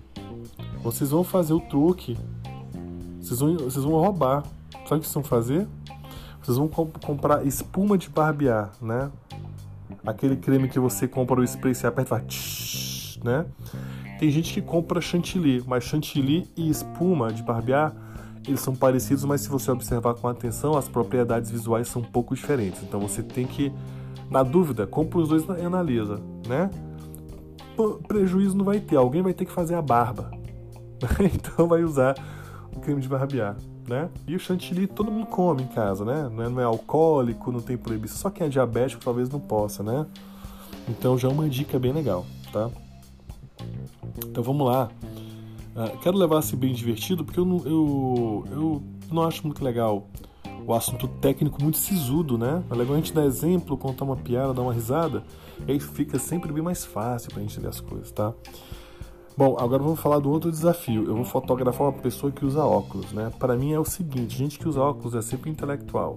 Vocês 0.83 1.11
vão 1.11 1.23
fazer 1.23 1.53
o 1.53 1.59
truque. 1.59 2.17
Vocês 3.19 3.39
vão, 3.39 3.55
vocês 3.57 3.83
vão 3.83 3.93
roubar. 3.93 4.43
Sabe 4.71 4.95
o 4.95 4.99
que 4.99 5.07
vocês 5.07 5.13
vão 5.13 5.23
fazer? 5.23 5.67
Vocês 6.41 6.57
vão 6.57 6.67
comp 6.67 6.97
comprar 7.03 7.45
espuma 7.45 7.97
de 7.97 8.09
barbear, 8.09 8.71
né? 8.81 9.11
Aquele 10.05 10.35
creme 10.35 10.67
que 10.67 10.79
você 10.79 11.07
compra 11.07 11.39
o 11.39 11.43
spray, 11.43 11.75
você 11.75 11.85
aperta 11.85 12.15
e 12.15 12.19
faz, 12.19 13.19
né? 13.23 13.45
Tem 14.19 14.29
gente 14.29 14.53
que 14.53 14.61
compra 14.61 15.01
chantilly, 15.01 15.63
mas 15.65 15.83
chantilly 15.83 16.47
e 16.55 16.69
espuma 16.69 17.31
de 17.31 17.43
barbear, 17.43 17.93
eles 18.47 18.59
são 18.59 18.75
parecidos, 18.75 19.23
mas 19.23 19.41
se 19.41 19.49
você 19.49 19.69
observar 19.69 20.15
com 20.15 20.27
atenção, 20.27 20.75
as 20.75 20.87
propriedades 20.87 21.51
visuais 21.51 21.87
são 21.87 22.01
um 22.01 22.05
pouco 22.05 22.33
diferentes. 22.33 22.81
Então 22.81 22.99
você 22.99 23.21
tem 23.21 23.45
que, 23.45 23.71
na 24.29 24.41
dúvida, 24.41 24.87
compra 24.87 25.19
os 25.19 25.29
dois 25.29 25.43
e 25.59 25.65
analisa, 25.65 26.19
né? 26.47 26.69
Prejuízo 28.07 28.57
não 28.57 28.65
vai 28.65 28.79
ter, 28.79 28.95
alguém 28.95 29.21
vai 29.21 29.33
ter 29.33 29.45
que 29.45 29.51
fazer 29.51 29.75
a 29.75 29.81
barba. 29.81 30.31
então 31.33 31.67
vai 31.67 31.83
usar 31.83 32.15
o 32.75 32.79
creme 32.79 33.01
de 33.01 33.07
barbear, 33.07 33.55
né? 33.87 34.09
E 34.27 34.35
o 34.35 34.39
chantilly 34.39 34.87
todo 34.87 35.11
mundo 35.11 35.25
come 35.27 35.63
em 35.63 35.67
casa, 35.67 36.05
né? 36.05 36.29
Não 36.33 36.43
é, 36.43 36.49
não 36.49 36.61
é 36.61 36.63
alcoólico, 36.63 37.51
não 37.51 37.61
tem 37.61 37.77
proibição. 37.77 38.17
Só 38.17 38.29
quem 38.29 38.47
é 38.47 38.49
diabético 38.49 39.03
talvez 39.03 39.29
não 39.29 39.39
possa, 39.39 39.83
né? 39.83 40.05
Então 40.87 41.17
já 41.17 41.27
é 41.27 41.31
uma 41.31 41.47
dica 41.47 41.77
bem 41.79 41.91
legal, 41.91 42.25
tá? 42.51 42.69
Então 44.25 44.43
vamos 44.43 44.67
lá. 44.67 44.89
Uh, 45.75 45.97
quero 45.99 46.17
levar 46.17 46.39
esse 46.39 46.55
bem 46.55 46.73
divertido 46.73 47.23
porque 47.23 47.39
eu 47.39 47.45
não, 47.45 47.57
eu, 47.59 48.45
eu 48.51 48.83
não 49.09 49.23
acho 49.23 49.45
muito 49.45 49.63
legal 49.63 50.07
o 50.65 50.73
assunto 50.73 51.07
técnico 51.07 51.61
muito 51.61 51.77
sisudo, 51.77 52.37
né? 52.37 52.63
É 52.69 52.75
legal 52.75 52.93
a 52.93 52.97
gente 52.97 53.13
dar 53.13 53.25
exemplo, 53.25 53.77
contar 53.77 54.05
uma 54.05 54.15
piada, 54.15 54.53
dar 54.53 54.61
uma 54.61 54.73
risada, 54.73 55.23
e 55.67 55.71
aí 55.71 55.79
fica 55.79 56.19
sempre 56.19 56.51
bem 56.51 56.63
mais 56.63 56.85
fácil 56.85 57.31
pra 57.31 57.41
gente 57.41 57.59
ler 57.59 57.69
as 57.69 57.79
coisas, 57.79 58.11
tá? 58.11 58.33
Bom, 59.37 59.57
agora 59.59 59.81
vamos 59.81 59.99
falar 59.99 60.19
do 60.19 60.29
outro 60.29 60.51
desafio. 60.51 61.05
Eu 61.05 61.15
vou 61.15 61.25
fotografar 61.25 61.87
uma 61.87 61.93
pessoa 61.93 62.31
que 62.31 62.45
usa 62.45 62.63
óculos, 62.63 63.11
né? 63.11 63.31
Para 63.39 63.55
mim 63.55 63.71
é 63.73 63.79
o 63.79 63.85
seguinte, 63.85 64.37
gente 64.37 64.59
que 64.59 64.67
usa 64.67 64.79
óculos 64.79 65.15
é 65.15 65.21
sempre 65.21 65.49
intelectual. 65.49 66.15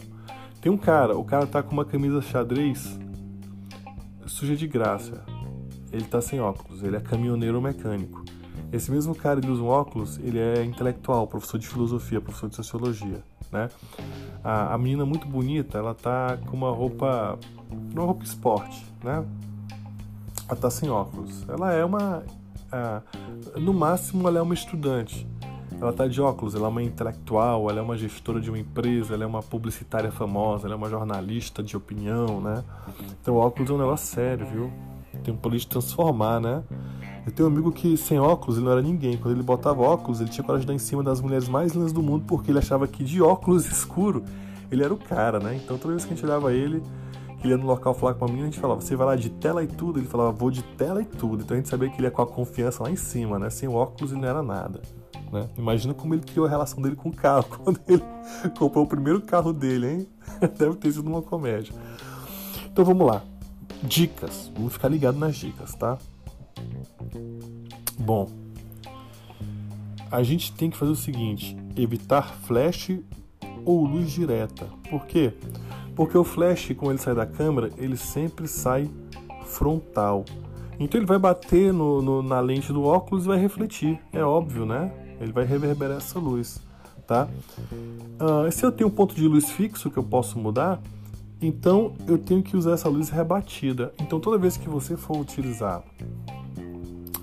Tem 0.60 0.70
um 0.70 0.76
cara, 0.76 1.16
o 1.16 1.24
cara 1.24 1.46
tá 1.46 1.62
com 1.62 1.72
uma 1.72 1.84
camisa 1.84 2.20
xadrez 2.20 2.98
suja 4.26 4.56
de 4.56 4.66
graça 4.66 5.22
ele 5.94 6.04
está 6.04 6.20
sem 6.20 6.40
óculos, 6.40 6.82
ele 6.82 6.96
é 6.96 7.00
caminhoneiro 7.00 7.62
mecânico. 7.62 8.24
Esse 8.72 8.90
mesmo 8.90 9.14
cara 9.14 9.38
ele 9.38 9.48
usa 9.48 9.62
um 9.62 9.68
óculos, 9.68 10.18
ele 10.18 10.38
é 10.38 10.64
intelectual, 10.64 11.26
professor 11.26 11.58
de 11.58 11.68
filosofia, 11.68 12.20
professor 12.20 12.48
de 12.48 12.56
sociologia, 12.56 13.22
né? 13.52 13.68
A, 14.42 14.74
a 14.74 14.78
menina 14.78 15.06
muito 15.06 15.28
bonita, 15.28 15.78
ela 15.78 15.94
tá 15.94 16.36
com 16.46 16.56
uma 16.56 16.72
roupa, 16.72 17.38
uma 17.92 18.04
roupa 18.04 18.24
esporte, 18.24 18.84
né? 19.04 19.24
Ela 20.48 20.56
tá 20.60 20.68
sem 20.68 20.90
óculos. 20.90 21.48
Ela 21.48 21.72
é 21.72 21.84
uma, 21.84 22.24
no 23.60 23.72
máximo 23.72 24.26
ela 24.28 24.38
é 24.38 24.42
uma 24.42 24.54
estudante. 24.54 25.26
Ela 25.80 25.92
tá 25.92 26.06
de 26.06 26.20
óculos, 26.20 26.54
ela 26.54 26.66
é 26.66 26.68
uma 26.68 26.82
intelectual, 26.82 27.68
ela 27.68 27.80
é 27.80 27.82
uma 27.82 27.96
gestora 27.96 28.40
de 28.40 28.48
uma 28.48 28.58
empresa, 28.58 29.14
ela 29.14 29.24
é 29.24 29.26
uma 29.26 29.42
publicitária 29.42 30.10
famosa, 30.10 30.66
ela 30.66 30.74
é 30.74 30.76
uma 30.76 30.88
jornalista 30.88 31.62
de 31.62 31.76
opinião, 31.76 32.40
né? 32.40 32.64
Então 33.20 33.34
óculos 33.36 33.70
é 33.70 33.72
um 33.72 33.78
negócio 33.78 34.06
sério, 34.06 34.46
viu? 34.46 34.72
tem 35.22 35.32
um 35.32 35.36
poder 35.36 35.58
de 35.58 35.66
transformar, 35.66 36.40
né? 36.40 36.62
Eu 37.26 37.32
tenho 37.32 37.48
um 37.48 37.52
amigo 37.52 37.72
que 37.72 37.96
sem 37.96 38.18
óculos 38.18 38.56
ele 38.56 38.66
não 38.66 38.72
era 38.72 38.82
ninguém. 38.82 39.16
Quando 39.16 39.34
ele 39.34 39.42
botava 39.42 39.80
óculos, 39.80 40.20
ele 40.20 40.28
tinha 40.28 40.44
coragem 40.44 40.62
de 40.62 40.66
dar 40.66 40.74
em 40.74 40.78
cima 40.78 41.02
das 41.02 41.20
mulheres 41.20 41.48
mais 41.48 41.72
lindas 41.72 41.92
do 41.92 42.02
mundo 42.02 42.24
porque 42.26 42.50
ele 42.50 42.58
achava 42.58 42.86
que 42.86 43.02
de 43.02 43.22
óculos 43.22 43.64
escuro 43.70 44.22
ele 44.70 44.82
era 44.82 44.92
o 44.92 44.98
cara, 44.98 45.38
né? 45.38 45.58
Então 45.62 45.78
toda 45.78 45.94
vez 45.94 46.04
que 46.04 46.12
a 46.12 46.16
gente 46.16 46.24
olhava 46.24 46.52
ele, 46.52 46.82
ele 47.46 47.54
ia 47.54 47.58
no 47.58 47.66
local 47.66 47.94
falar 47.94 48.14
com 48.14 48.24
uma 48.24 48.28
menina, 48.28 48.48
a 48.48 48.50
gente 48.50 48.60
falava, 48.60 48.80
você 48.80 48.96
vai 48.96 49.06
lá 49.06 49.16
de 49.16 49.30
tela 49.30 49.62
e 49.62 49.66
tudo? 49.66 49.98
Ele 49.98 50.06
falava, 50.06 50.32
vou 50.32 50.50
de 50.50 50.62
tela 50.62 51.02
e 51.02 51.04
tudo. 51.04 51.42
Então 51.42 51.54
a 51.54 51.60
gente 51.60 51.68
sabia 51.68 51.88
que 51.90 51.96
ele 51.96 52.06
ia 52.06 52.10
com 52.10 52.22
a 52.22 52.26
confiança 52.26 52.82
lá 52.82 52.90
em 52.90 52.96
cima, 52.96 53.38
né? 53.38 53.50
Sem 53.50 53.68
óculos 53.68 54.12
ele 54.12 54.20
não 54.20 54.28
era 54.28 54.42
nada. 54.42 54.80
Né? 55.30 55.48
Imagina 55.58 55.92
como 55.92 56.14
ele 56.14 56.22
criou 56.22 56.46
a 56.46 56.48
relação 56.48 56.80
dele 56.80 56.96
com 56.96 57.08
o 57.08 57.12
carro 57.12 57.44
quando 57.62 57.80
ele 57.88 58.02
comprou 58.58 58.84
o 58.84 58.86
primeiro 58.86 59.20
carro 59.20 59.52
dele, 59.52 59.88
hein? 59.88 60.08
Deve 60.58 60.76
ter 60.76 60.92
sido 60.92 61.06
uma 61.06 61.22
comédia. 61.22 61.74
Então 62.66 62.84
vamos 62.84 63.06
lá. 63.06 63.22
Dicas. 63.82 64.50
Vamos 64.56 64.72
ficar 64.72 64.88
ligado 64.88 65.18
nas 65.18 65.36
dicas, 65.36 65.74
tá? 65.74 65.98
Bom, 67.98 68.28
a 70.10 70.22
gente 70.22 70.52
tem 70.52 70.70
que 70.70 70.76
fazer 70.76 70.92
o 70.92 70.96
seguinte: 70.96 71.56
evitar 71.76 72.34
flash 72.46 72.90
ou 73.64 73.84
luz 73.84 74.10
direta. 74.10 74.66
Por 74.88 75.04
quê? 75.06 75.34
O 75.96 76.24
flash, 76.24 76.72
quando 76.76 76.92
ele 76.92 76.98
sai 76.98 77.14
da 77.14 77.26
câmera, 77.26 77.70
ele 77.76 77.96
sempre 77.96 78.48
sai 78.48 78.90
frontal. 79.46 80.24
Então 80.78 80.98
ele 80.98 81.06
vai 81.06 81.18
bater 81.18 81.72
no, 81.72 82.02
no, 82.02 82.22
na 82.22 82.40
lente 82.40 82.72
do 82.72 82.82
óculos 82.82 83.24
e 83.24 83.28
vai 83.28 83.38
refletir. 83.38 84.00
É 84.12 84.22
óbvio, 84.22 84.66
né? 84.66 84.92
Ele 85.20 85.32
vai 85.32 85.44
reverberar 85.44 85.98
essa 85.98 86.18
luz, 86.18 86.60
tá? 87.06 87.28
Uh, 88.20 88.50
se 88.50 88.64
eu 88.64 88.72
tenho 88.72 88.88
um 88.88 88.92
ponto 88.92 89.14
de 89.14 89.26
luz 89.28 89.50
fixo 89.50 89.90
que 89.90 89.96
eu 89.96 90.02
posso 90.02 90.38
mudar, 90.38 90.80
então 91.40 91.94
eu 92.08 92.18
tenho 92.18 92.42
que 92.42 92.56
usar 92.56 92.72
essa 92.72 92.88
luz 92.88 93.08
rebatida. 93.08 93.92
Então 94.00 94.18
toda 94.18 94.36
vez 94.36 94.56
que 94.56 94.68
você 94.68 94.96
for 94.96 95.16
utilizar 95.18 95.84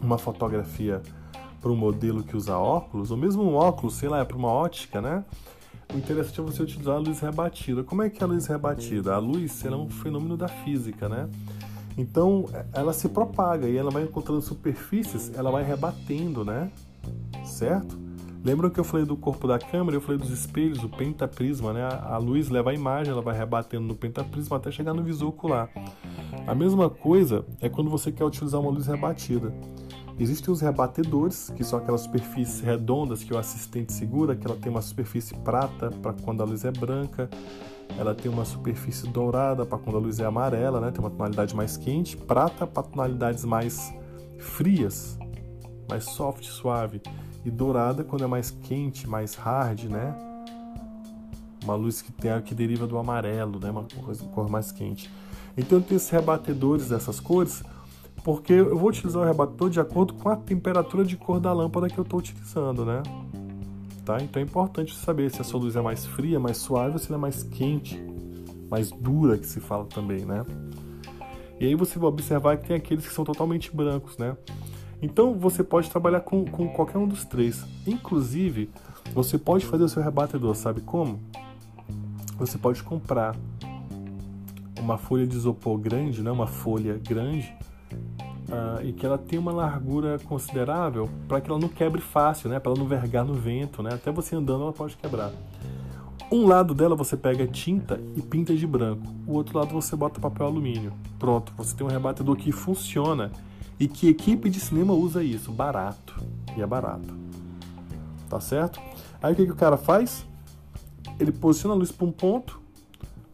uma 0.02 0.18
fotografia 0.18 1.02
para 1.62 1.72
um 1.72 1.76
modelo 1.76 2.24
que 2.24 2.36
usa 2.36 2.58
óculos, 2.58 3.12
ou 3.12 3.18
mesmo 3.18 3.44
um 3.44 3.54
óculos, 3.54 3.96
sei 3.96 4.10
lá, 4.10 4.20
é 4.20 4.26
para 4.26 4.38
uma 4.38 4.50
ótica, 4.50 5.02
né? 5.02 5.24
O 5.94 5.98
interessante 5.98 6.40
é 6.40 6.44
você 6.44 6.64
utilizar 6.64 6.96
a 6.96 7.00
luz 7.00 7.20
rebatida. 7.20 7.84
Como 7.84 8.02
é 8.02 8.10
que 8.10 8.24
é 8.24 8.26
a 8.26 8.28
luz 8.28 8.48
rebatida? 8.48 9.14
A 9.14 9.18
luz 9.18 9.66
é 9.66 9.70
um 9.72 9.90
fenômeno 9.90 10.38
da 10.38 10.48
física, 10.48 11.10
né? 11.10 11.30
Então 11.98 12.46
ela 12.74 12.94
se 12.94 13.10
propaga 13.10 13.68
e 13.68 13.76
ela 13.76 13.92
vai 13.92 14.04
encontrando 14.04 14.42
superfícies, 14.42 15.32
ela 15.36 15.52
vai 15.52 15.64
rebatendo, 15.64 16.46
né? 16.46 16.72
Certo? 17.44 18.00
Lembram 18.44 18.70
que 18.70 18.80
eu 18.80 18.84
falei 18.84 19.06
do 19.06 19.16
corpo 19.16 19.48
da 19.48 19.60
câmera? 19.60 19.98
Eu 19.98 20.02
falei 20.02 20.18
dos 20.18 20.32
espelhos, 20.32 20.84
o 20.84 20.90
pentaprisma, 20.90 21.74
né? 21.74 21.84
A 21.84 22.18
luz 22.18 22.50
leva 22.50 22.72
a 22.72 22.74
imagem, 22.74 23.12
ela 23.12 23.22
vai 23.22 23.38
rebatendo 23.38 23.86
no 23.86 23.96
pentaprisma 23.96 24.58
até 24.58 24.72
chegar 24.72 24.94
no 24.94 25.04
visor 25.04 25.30
ocular. 25.30 25.70
A 26.48 26.56
mesma 26.56 26.90
coisa 26.90 27.46
é 27.60 27.70
quando 27.70 27.90
você 27.90 28.12
quer 28.12 28.24
utilizar 28.24 28.60
uma 28.60 28.72
luz 28.72 28.88
rebatida. 28.88 29.54
Existem 30.22 30.54
os 30.54 30.62
rebatedores, 30.62 31.52
que 31.56 31.64
são 31.64 31.80
aquelas 31.80 32.02
superfícies 32.02 32.60
redondas 32.60 33.24
que 33.24 33.34
o 33.34 33.40
assistente 33.40 33.92
segura, 33.92 34.36
que 34.36 34.46
ela 34.46 34.56
tem 34.56 34.72
uma 34.72 34.82
superfície 34.82 35.34
prata 35.38 35.90
para 35.90 36.14
quando 36.14 36.44
a 36.44 36.46
luz 36.46 36.64
é 36.64 36.70
branca, 36.70 37.28
ela 37.98 38.14
tem 38.14 38.32
uma 38.32 38.46
superfície 38.46 39.08
dourada 39.08 39.66
para 39.66 39.80
quando 39.80 39.98
a 39.98 40.00
luz 40.00 40.20
é 40.20 40.26
amarela, 40.26 40.80
né? 40.80 40.92
Tem 40.92 41.00
uma 41.00 41.10
tonalidade 41.10 41.56
mais 41.56 41.76
quente, 41.76 42.16
prata 42.16 42.68
para 42.68 42.84
tonalidades 42.84 43.44
mais 43.44 43.92
frias, 44.38 45.18
mais 45.90 46.04
soft, 46.04 46.46
suave 46.46 47.02
e 47.44 47.50
dourada 47.50 48.04
quando 48.04 48.24
é 48.24 48.28
mais 48.28 48.52
quente, 48.52 49.10
mais 49.10 49.34
hard, 49.34 49.86
né? 49.86 50.16
Uma 51.64 51.74
luz 51.74 52.04
que 52.04 52.12
tem 52.12 52.40
que 52.44 52.54
deriva 52.54 52.86
do 52.86 52.96
amarelo, 53.00 53.60
né? 53.60 53.72
Uma 53.72 53.88
cor 54.36 54.48
mais 54.48 54.72
quente. 54.72 55.10
Então 55.58 55.82
tenho 55.82 55.98
esses 55.98 56.12
rebatedores 56.12 56.90
dessas 56.90 57.20
cores, 57.20 57.64
porque 58.24 58.54
eu 58.54 58.78
vou 58.78 58.90
utilizar 58.90 59.22
o 59.22 59.26
rebatedor 59.26 59.70
de 59.70 59.80
acordo 59.80 60.14
com 60.14 60.30
a 60.30 60.36
temperatura 60.36 61.04
de 61.04 61.18
cor 61.18 61.40
da 61.40 61.52
lâmpada 61.52 61.90
que 61.90 61.98
eu 61.98 62.04
estou 62.04 62.20
utilizando, 62.20 62.86
né? 62.86 63.02
Tá? 64.06 64.18
Então 64.22 64.42
é 64.42 64.46
importante 64.46 64.96
saber 64.96 65.32
se 65.32 65.42
a 65.42 65.44
sua 65.44 65.60
luz 65.60 65.76
é 65.76 65.82
mais 65.82 66.06
fria, 66.06 66.40
mais 66.40 66.58
suave 66.58 66.94
ou 66.94 67.00
se 67.00 67.08
ela 67.08 67.18
é 67.18 67.22
mais 67.22 67.44
quente, 67.44 68.04
mais 68.70 68.92
dura, 68.92 69.38
que 69.38 69.46
se 69.46 69.60
fala 69.60 69.86
também, 69.86 70.26
né? 70.26 70.44
E 71.60 71.66
aí 71.66 71.76
você 71.76 72.00
vai 72.00 72.10
observar 72.10 72.58
que 72.58 72.68
tem 72.68 72.76
aqueles 72.76 73.08
que 73.08 73.14
são 73.14 73.24
totalmente 73.24 73.76
brancos, 73.76 74.18
né? 74.18 74.36
Então 75.02 75.34
você 75.34 75.64
pode 75.64 75.90
trabalhar 75.90 76.22
com, 76.22 76.46
com 76.46 76.68
qualquer 76.70 76.98
um 76.98 77.08
dos 77.08 77.26
três. 77.26 77.66
Inclusive, 77.86 78.70
você 79.14 79.38
pode 79.38 79.66
fazer 79.66 79.84
o 79.84 79.90
seu 79.90 80.02
rebatedor, 80.02 80.56
sabe 80.56 80.82
como? 80.82 81.20
Você 82.38 82.58
pode 82.58 82.82
comprar 82.82 83.36
uma 84.80 84.98
folha 84.98 85.28
de 85.28 85.36
isopor 85.36 85.78
grande, 85.78 86.22
né? 86.22 86.32
uma 86.32 86.48
folha 86.48 86.98
grande, 86.98 87.54
uh, 88.52 88.86
e 88.86 88.92
que 88.92 89.06
ela 89.06 89.18
tem 89.18 89.40
uma 89.40 89.52
largura 89.52 90.20
considerável 90.20 91.10
para 91.28 91.40
que 91.40 91.50
ela 91.50 91.60
não 91.60 91.70
quebre 91.70 92.02
fácil, 92.02 92.50
né? 92.50 92.60
Para 92.60 92.72
ela 92.72 92.80
não 92.80 92.88
vergar 92.88 93.24
no 93.24 93.34
vento, 93.34 93.82
né? 93.82 93.92
Até 93.94 94.12
você 94.12 94.36
andando 94.36 94.64
ela 94.64 94.74
pode 94.74 94.98
quebrar. 94.98 95.32
Um 96.32 96.46
lado 96.46 96.74
dela 96.74 96.96
você 96.96 97.18
pega 97.18 97.46
tinta 97.48 98.00
e 98.16 98.22
pinta 98.22 98.56
de 98.56 98.66
branco. 98.68 99.04
O 99.28 99.34
outro 99.34 99.58
lado 99.58 99.74
você 99.74 99.96
bota 99.96 100.20
papel 100.20 100.46
alumínio. 100.46 100.94
Pronto, 101.18 101.52
você 101.58 101.76
tem 101.76 101.86
um 101.86 101.90
rebatedor 101.90 102.36
que 102.36 102.52
funciona 102.52 103.32
e 103.80 103.88
que 103.88 104.08
equipe 104.08 104.50
de 104.50 104.60
cinema 104.60 104.94
usa 104.94 105.24
isso, 105.24 105.52
barato. 105.52 106.22
E 106.56 106.62
é 106.62 106.68
barato. 106.68 107.14
Tá 108.30 108.40
certo? 108.40 108.80
Aí 109.22 109.34
o 109.34 109.36
que, 109.36 109.46
que 109.46 109.52
o 109.52 109.56
cara 109.56 109.76
faz? 109.76 110.26
Ele 111.20 111.32
posiciona 111.32 111.76
a 111.76 111.78
luz 111.78 111.92
para 111.92 112.08
um 112.08 112.12
ponto, 112.12 112.62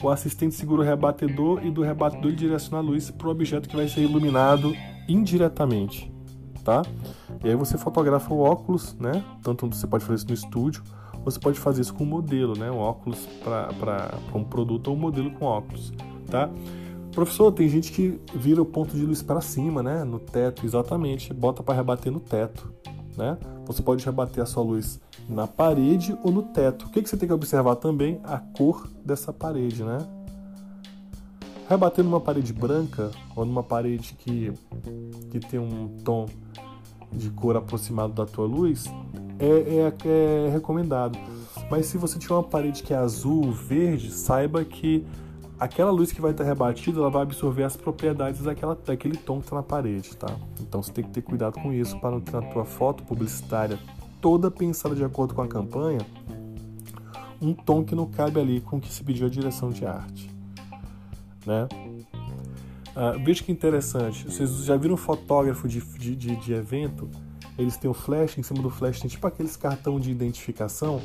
o 0.01 0.09
assistente 0.09 0.55
segura 0.55 0.81
o 0.81 0.85
rebatedor 0.85 1.65
e 1.65 1.71
do 1.71 1.81
rebatedor 1.81 2.27
ele 2.27 2.35
direciona 2.35 2.77
a 2.77 2.81
luz 2.81 3.09
para 3.11 3.27
o 3.27 3.31
objeto 3.31 3.69
que 3.69 3.75
vai 3.75 3.87
ser 3.87 4.01
iluminado 4.01 4.73
indiretamente, 5.07 6.11
tá? 6.63 6.81
E 7.43 7.49
aí 7.49 7.55
você 7.55 7.77
fotografa 7.77 8.33
o 8.33 8.39
óculos, 8.39 8.95
né? 8.99 9.23
Tanto 9.41 9.67
você 9.67 9.87
pode 9.87 10.03
fazer 10.03 10.15
isso 10.15 10.27
no 10.27 10.33
estúdio, 10.33 10.83
você 11.23 11.39
pode 11.39 11.59
fazer 11.59 11.81
isso 11.81 11.93
com 11.93 12.03
um 12.03 12.07
modelo, 12.07 12.57
né? 12.57 12.71
Um 12.71 12.77
óculos 12.77 13.27
para 13.43 14.13
um 14.33 14.43
produto 14.43 14.87
ou 14.87 14.95
um 14.95 14.99
modelo 14.99 15.31
com 15.31 15.45
óculos, 15.45 15.93
tá? 16.29 16.49
Professor, 17.11 17.51
tem 17.51 17.67
gente 17.67 17.91
que 17.91 18.21
vira 18.35 18.61
o 18.61 18.65
ponto 18.65 18.95
de 18.95 19.03
luz 19.03 19.23
para 19.23 19.41
cima, 19.41 19.81
né? 19.81 20.03
No 20.03 20.19
teto, 20.19 20.65
exatamente. 20.65 21.33
Bota 21.33 21.63
para 21.63 21.73
rebater 21.73 22.11
no 22.11 22.19
teto, 22.19 22.71
né? 23.17 23.37
Você 23.65 23.81
pode 23.81 24.05
rebater 24.05 24.43
a 24.43 24.45
sua 24.45 24.63
luz 24.63 24.99
na 25.27 25.47
parede 25.47 26.17
ou 26.23 26.31
no 26.31 26.43
teto. 26.43 26.85
O 26.85 26.89
que, 26.89 27.01
que 27.01 27.09
você 27.09 27.17
tem 27.17 27.27
que 27.27 27.33
observar 27.33 27.75
também? 27.75 28.19
A 28.23 28.37
cor 28.37 28.87
dessa 29.03 29.33
parede, 29.33 29.83
né? 29.83 29.97
Rebater 31.67 32.03
numa 32.03 32.19
parede 32.21 32.53
branca 32.53 33.11
ou 33.35 33.45
numa 33.45 33.63
parede 33.63 34.15
que, 34.17 34.53
que 35.29 35.39
tem 35.39 35.59
um 35.59 35.97
tom 36.03 36.27
de 37.11 37.29
cor 37.29 37.55
aproximado 37.55 38.13
da 38.13 38.25
tua 38.25 38.45
luz 38.45 38.85
é, 39.39 39.45
é, 39.45 39.93
é 40.05 40.49
recomendado. 40.49 41.17
Mas 41.69 41.87
se 41.87 41.97
você 41.97 42.17
tiver 42.17 42.35
uma 42.35 42.43
parede 42.43 42.83
que 42.83 42.93
é 42.93 42.97
azul, 42.97 43.51
verde, 43.51 44.11
saiba 44.11 44.63
que 44.63 45.05
aquela 45.59 45.91
luz 45.91 46.11
que 46.11 46.21
vai 46.21 46.31
estar 46.31 46.43
rebatida, 46.43 46.99
ela 46.99 47.09
vai 47.09 47.23
absorver 47.23 47.63
as 47.63 47.75
propriedades 47.75 48.41
daquela, 48.41 48.75
daquele 48.75 49.17
tom 49.17 49.39
que 49.39 49.45
está 49.45 49.55
na 49.57 49.63
parede, 49.63 50.15
tá? 50.15 50.33
Então 50.61 50.81
você 50.81 50.91
tem 50.91 51.03
que 51.03 51.11
ter 51.11 51.21
cuidado 51.21 51.59
com 51.59 51.73
isso 51.73 51.99
para 51.99 52.11
não 52.11 52.21
ter 52.21 52.31
na 52.31 52.41
tua 52.43 52.63
foto 52.63 53.03
publicitária 53.03 53.77
toda 54.21 54.49
pensada 54.49 54.95
de 54.95 55.03
acordo 55.03 55.33
com 55.33 55.41
a 55.41 55.47
campanha 55.47 55.99
um 57.41 57.53
tom 57.53 57.83
que 57.83 57.93
não 57.93 58.07
cabe 58.07 58.39
ali 58.39 58.61
com 58.61 58.77
o 58.77 58.81
que 58.81 58.91
se 58.91 59.03
pediu 59.03 59.27
a 59.27 59.29
direção 59.29 59.69
de 59.69 59.85
arte, 59.85 60.29
né? 61.47 61.67
Ah, 62.95 63.15
veja 63.23 63.43
que 63.43 63.51
interessante, 63.51 64.25
vocês 64.25 64.65
já 64.65 64.75
viram 64.75 64.97
fotógrafo 64.97 65.67
de, 65.67 65.79
de, 65.79 66.35
de, 66.35 66.53
evento? 66.53 67.09
Eles 67.57 67.77
têm 67.77 67.89
o 67.89 67.93
flash, 67.93 68.37
em 68.37 68.43
cima 68.43 68.61
do 68.61 68.69
flash 68.69 68.99
tem 68.99 69.09
tipo 69.09 69.25
aqueles 69.25 69.55
cartão 69.55 69.99
de 69.99 70.11
identificação. 70.11 71.01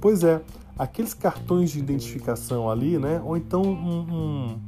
Pois 0.00 0.24
é, 0.24 0.40
aqueles 0.78 1.12
cartões 1.14 1.70
de 1.70 1.78
identificação 1.80 2.70
ali, 2.70 2.98
né? 2.98 3.20
Ou 3.24 3.36
então 3.36 3.62
um, 3.62 4.00
um, 4.00 4.60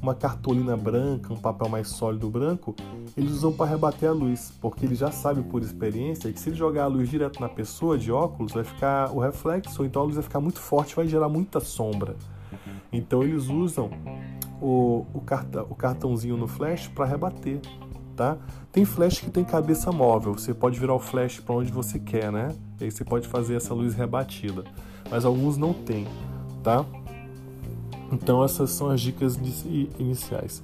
uma 0.00 0.14
cartolina 0.14 0.76
branca, 0.76 1.32
um 1.32 1.36
papel 1.36 1.68
mais 1.68 1.88
sólido 1.88 2.28
branco, 2.30 2.74
eles 3.16 3.32
usam 3.32 3.52
para 3.52 3.70
rebater 3.70 4.08
a 4.08 4.12
luz, 4.12 4.52
porque 4.60 4.86
eles 4.86 4.98
já 4.98 5.10
sabem 5.10 5.42
por 5.44 5.62
experiência 5.62 6.32
que 6.32 6.40
se 6.40 6.48
ele 6.48 6.56
jogar 6.56 6.84
a 6.84 6.86
luz 6.86 7.08
direto 7.08 7.38
na 7.38 7.48
pessoa 7.48 7.98
de 7.98 8.10
óculos, 8.10 8.52
vai 8.52 8.64
ficar 8.64 9.10
o 9.12 9.20
reflexo, 9.20 9.82
ou 9.82 9.86
então 9.86 10.02
a 10.02 10.04
luz 10.04 10.14
vai 10.16 10.24
ficar 10.24 10.40
muito 10.40 10.58
forte, 10.58 10.96
vai 10.96 11.06
gerar 11.06 11.28
muita 11.28 11.60
sombra. 11.60 12.16
Então 12.92 13.22
eles 13.22 13.48
usam 13.48 13.90
o, 14.60 15.06
o, 15.12 15.22
o 15.70 15.74
cartãozinho 15.74 16.36
no 16.36 16.46
flash 16.46 16.88
para 16.88 17.04
rebater. 17.04 17.60
Tá? 18.14 18.38
Tem 18.72 18.84
flash 18.84 19.20
que 19.20 19.30
tem 19.30 19.44
cabeça 19.44 19.92
móvel, 19.92 20.32
você 20.32 20.54
pode 20.54 20.80
virar 20.80 20.94
o 20.94 20.98
flash 20.98 21.38
para 21.38 21.54
onde 21.54 21.70
você 21.70 21.98
quer, 21.98 22.32
né? 22.32 22.48
E 22.80 22.84
aí 22.84 22.90
você 22.90 23.04
pode 23.04 23.28
fazer 23.28 23.56
essa 23.56 23.74
luz 23.74 23.94
rebatida 23.94 24.64
mas 25.10 25.24
alguns 25.24 25.56
não 25.56 25.72
têm, 25.72 26.06
tá? 26.62 26.84
Então 28.12 28.44
essas 28.44 28.70
são 28.70 28.90
as 28.90 29.00
dicas 29.00 29.36
iniciais. 29.98 30.62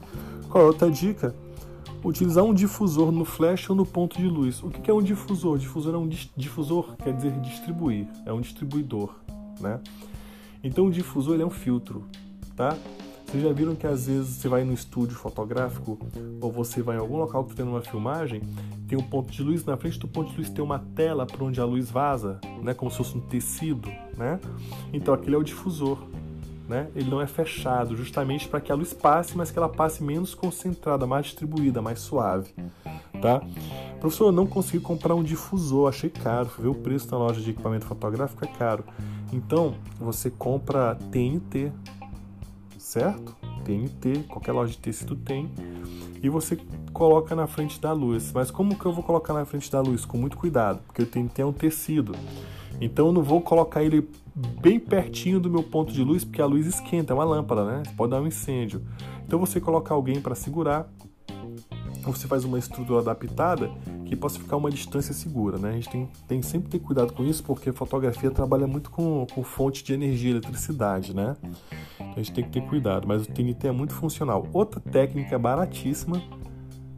Qual 0.49 0.65
é 0.65 0.67
outra 0.67 0.91
dica? 0.91 1.35
Utilizar 2.05 2.45
um 2.45 2.53
difusor 2.53 3.13
no 3.13 3.25
flash 3.25 3.71
ou 3.71 3.77
no 3.77 3.87
ponto 3.87 4.17
de 4.17 4.27
luz. 4.27 4.63
O 4.63 4.71
que 4.71 4.91
é 4.91 4.95
um 4.95 5.03
difusor? 5.03 5.57
Difusor 5.59 5.95
é 5.95 5.99
um 5.99 6.09
difusor, 6.09 6.97
quer 6.97 7.15
dizer 7.15 7.33
distribuir, 7.41 8.07
é 8.27 8.33
um 8.33 8.41
distribuidor, 8.41 9.15
né? 9.61 9.81
Então 10.63 10.87
o 10.87 10.91
difusor 10.91 11.41
é 11.41 11.45
um 11.45 11.51
filtro, 11.51 12.05
tá? 12.57 12.77
Vocês 13.27 13.43
já 13.43 13.53
viram 13.53 13.75
que 13.75 13.87
às 13.87 14.07
vezes 14.07 14.37
você 14.37 14.47
vai 14.47 14.63
no 14.63 14.75
estúdio 14.75 15.17
fotográfico 15.17 15.99
ou 16.39 16.53
você 16.53 16.83
vai 16.83 16.97
em 16.97 17.01
algum 17.01 17.17
local 17.17 17.45
que 17.45 17.53
está 17.53 17.63
tendo 17.63 17.73
uma 17.73 17.81
filmagem, 17.81 18.43
tem 18.87 18.99
um 18.99 19.03
ponto 19.03 19.33
de 19.33 19.43
luz, 19.43 19.65
na 19.65 19.75
frente 19.75 19.99
do 19.99 20.07
ponto 20.07 20.31
de 20.31 20.37
luz 20.37 20.51
tem 20.51 20.63
uma 20.63 20.79
tela 20.95 21.25
para 21.25 21.43
onde 21.43 21.59
a 21.59 21.65
luz 21.65 21.91
vaza, 21.91 22.39
né, 22.63 22.75
como 22.75 22.91
se 22.91 22.99
fosse 22.99 23.17
um 23.17 23.21
tecido, 23.21 23.89
né? 24.19 24.39
Então 24.93 25.15
aquele 25.15 25.35
é 25.35 25.39
o 25.39 25.43
difusor, 25.43 25.97
né? 26.69 26.89
Ele 26.95 27.09
não 27.09 27.23
é 27.23 27.27
fechado, 27.27 27.97
justamente 27.97 28.47
para 28.47 28.61
que 28.61 28.71
a 28.71 28.75
luz 28.75 28.93
passe, 28.93 29.35
mas 29.35 29.51
que 29.51 29.59
ela 29.59 29.69
passe 29.69 30.05
menos 30.05 30.35
concentrada, 30.35 31.07
mais 31.07 31.27
distribuída, 31.27 31.81
mais 31.81 32.01
suave, 32.01 32.55
tá? 33.23 33.41
Professor, 34.01 34.27
eu 34.27 34.33
não 34.33 34.47
consegui 34.47 34.81
comprar 34.81 35.15
um 35.15 35.23
difusor, 35.23 35.89
achei 35.89 36.11
caro, 36.11 36.49
fui 36.49 36.65
ver 36.65 36.71
o 36.71 36.75
preço 36.75 37.09
na 37.13 37.19
loja 37.19 37.41
de 37.41 37.51
equipamento 37.51 37.87
fotográfico 37.87 38.45
é 38.45 38.49
caro. 38.49 38.85
Então, 39.33 39.75
você 39.99 40.29
compra 40.29 40.97
TNT, 41.13 41.73
certo? 42.77 43.37
TNT, 43.65 44.25
qualquer 44.29 44.53
loja 44.53 44.73
de 44.73 44.79
tecido 44.79 45.15
tem. 45.15 45.49
E 46.21 46.29
você 46.29 46.59
coloca 46.93 47.35
na 47.35 47.47
frente 47.47 47.81
da 47.81 47.93
luz. 47.93 48.33
Mas 48.33 48.51
como 48.51 48.77
que 48.77 48.85
eu 48.85 48.93
vou 48.93 49.05
colocar 49.05 49.33
na 49.33 49.45
frente 49.45 49.71
da 49.71 49.81
luz? 49.81 50.05
Com 50.05 50.19
muito 50.19 50.37
cuidado, 50.37 50.81
porque 50.85 51.03
o 51.03 51.07
TNT 51.07 51.43
é 51.43 51.47
um 51.47 51.53
tecido. 51.53 52.13
Então 52.81 53.07
eu 53.07 53.13
não 53.13 53.23
vou 53.23 53.41
colocar 53.41 53.85
ele 53.85 54.09
bem 54.61 54.81
pertinho 54.81 55.39
do 55.39 55.49
meu 55.49 55.63
ponto 55.63 55.93
de 55.93 56.03
luz, 56.03 56.25
porque 56.25 56.43
a 56.43 56.47
luz 56.47 56.67
esquenta, 56.67 57.13
é 57.13 57.15
uma 57.15 57.25
lâmpada, 57.25 57.65
né? 57.65 57.83
Pode 57.97 58.11
dar 58.11 58.21
um 58.21 58.27
incêndio. 58.27 58.83
Então 59.25 59.39
você 59.39 59.61
coloca 59.61 59.95
alguém 59.95 60.21
para 60.21 60.35
segurar, 60.35 60.93
você 62.11 62.27
faz 62.27 62.45
uma 62.45 62.59
estrutura 62.59 63.01
adaptada 63.01 63.71
que 64.05 64.17
possa 64.17 64.39
ficar 64.39 64.57
uma 64.57 64.71
distância 64.71 65.15
segura, 65.15 65.59
né? 65.59 65.71
A 65.71 65.73
gente 65.73 65.89
tem, 65.89 66.09
tem 66.27 66.43
sempre 66.43 66.69
ter 66.69 66.79
cuidado 66.79 67.13
com 67.13 67.25
isso, 67.25 67.43
porque 67.45 67.73
fotografia 67.73 68.31
trabalha 68.31 68.67
muito 68.67 68.91
com, 68.91 69.27
com 69.33 69.43
fonte 69.43 69.85
de 69.85 69.93
energia, 69.93 70.31
eletricidade, 70.31 71.15
né? 71.15 71.37
Então 71.97 72.15
a 72.17 72.23
gente 72.23 72.33
tem 72.33 72.45
que 72.45 72.51
ter 72.51 72.63
cuidado, 72.63 73.07
mas 73.07 73.23
o 73.23 73.27
TNT 73.27 73.69
é 73.69 73.73
muito 73.73 73.95
funcional. 73.95 74.47
Outra 74.53 74.81
técnica 74.81 75.39
baratíssima, 75.39 76.21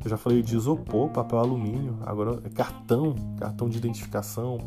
eu 0.05 0.11
já 0.11 0.17
falei 0.17 0.43
de 0.43 0.55
isopor, 0.57 1.09
papel 1.11 1.39
alumínio, 1.39 1.99
agora 2.05 2.41
é 2.45 2.49
cartão, 2.49 3.15
cartão 3.39 3.69
de 3.69 3.79
identificação, 3.79 4.59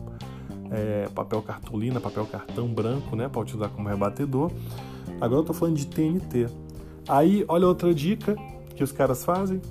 é, 0.72 1.08
papel 1.14 1.42
cartolina, 1.42 2.00
papel 2.00 2.26
cartão 2.26 2.68
branco, 2.68 3.16
né, 3.16 3.28
para 3.28 3.42
utilizar 3.42 3.70
como 3.70 3.88
rebatedor. 3.88 4.52
Agora 5.20 5.36
eu 5.36 5.42
estou 5.42 5.56
falando 5.56 5.76
de 5.76 5.88
TNT. 5.88 6.48
Aí, 7.08 7.46
olha 7.48 7.68
outra 7.68 7.94
dica 7.94 8.36
que 8.76 8.84
os 8.84 8.92
caras 8.92 9.24
fazem. 9.24 9.62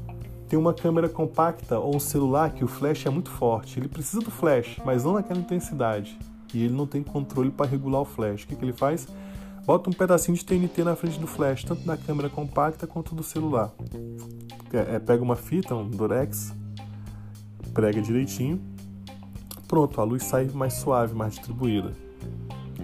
Tem 0.48 0.58
uma 0.58 0.72
câmera 0.72 1.08
compacta 1.08 1.78
ou 1.78 1.96
um 1.96 2.00
celular 2.00 2.50
que 2.50 2.64
o 2.64 2.68
flash 2.68 3.04
é 3.06 3.10
muito 3.10 3.30
forte. 3.30 3.80
Ele 3.80 3.88
precisa 3.88 4.20
do 4.20 4.30
flash, 4.30 4.80
mas 4.84 5.04
não 5.04 5.14
naquela 5.14 5.40
intensidade. 5.40 6.16
E 6.54 6.64
ele 6.64 6.74
não 6.74 6.86
tem 6.86 7.02
controle 7.02 7.50
para 7.50 7.66
regular 7.66 8.02
o 8.02 8.04
flash. 8.04 8.44
O 8.44 8.46
que, 8.46 8.54
que 8.54 8.64
ele 8.64 8.72
faz? 8.72 9.08
Bota 9.66 9.90
um 9.90 9.92
pedacinho 9.92 10.36
de 10.36 10.44
TNT 10.44 10.84
na 10.84 10.94
frente 10.94 11.18
do 11.18 11.26
flash, 11.26 11.64
tanto 11.64 11.84
da 11.84 11.96
câmera 11.96 12.28
compacta 12.28 12.86
quanto 12.86 13.16
do 13.16 13.24
celular. 13.24 13.72
É, 14.72 14.94
é, 14.94 14.98
pega 15.00 15.22
uma 15.22 15.34
fita, 15.34 15.74
um 15.74 15.90
durex, 15.90 16.54
prega 17.74 18.00
direitinho. 18.00 18.60
Pronto, 19.66 20.00
a 20.00 20.04
luz 20.04 20.22
sai 20.22 20.44
mais 20.54 20.74
suave, 20.74 21.14
mais 21.14 21.34
distribuída. 21.34 21.92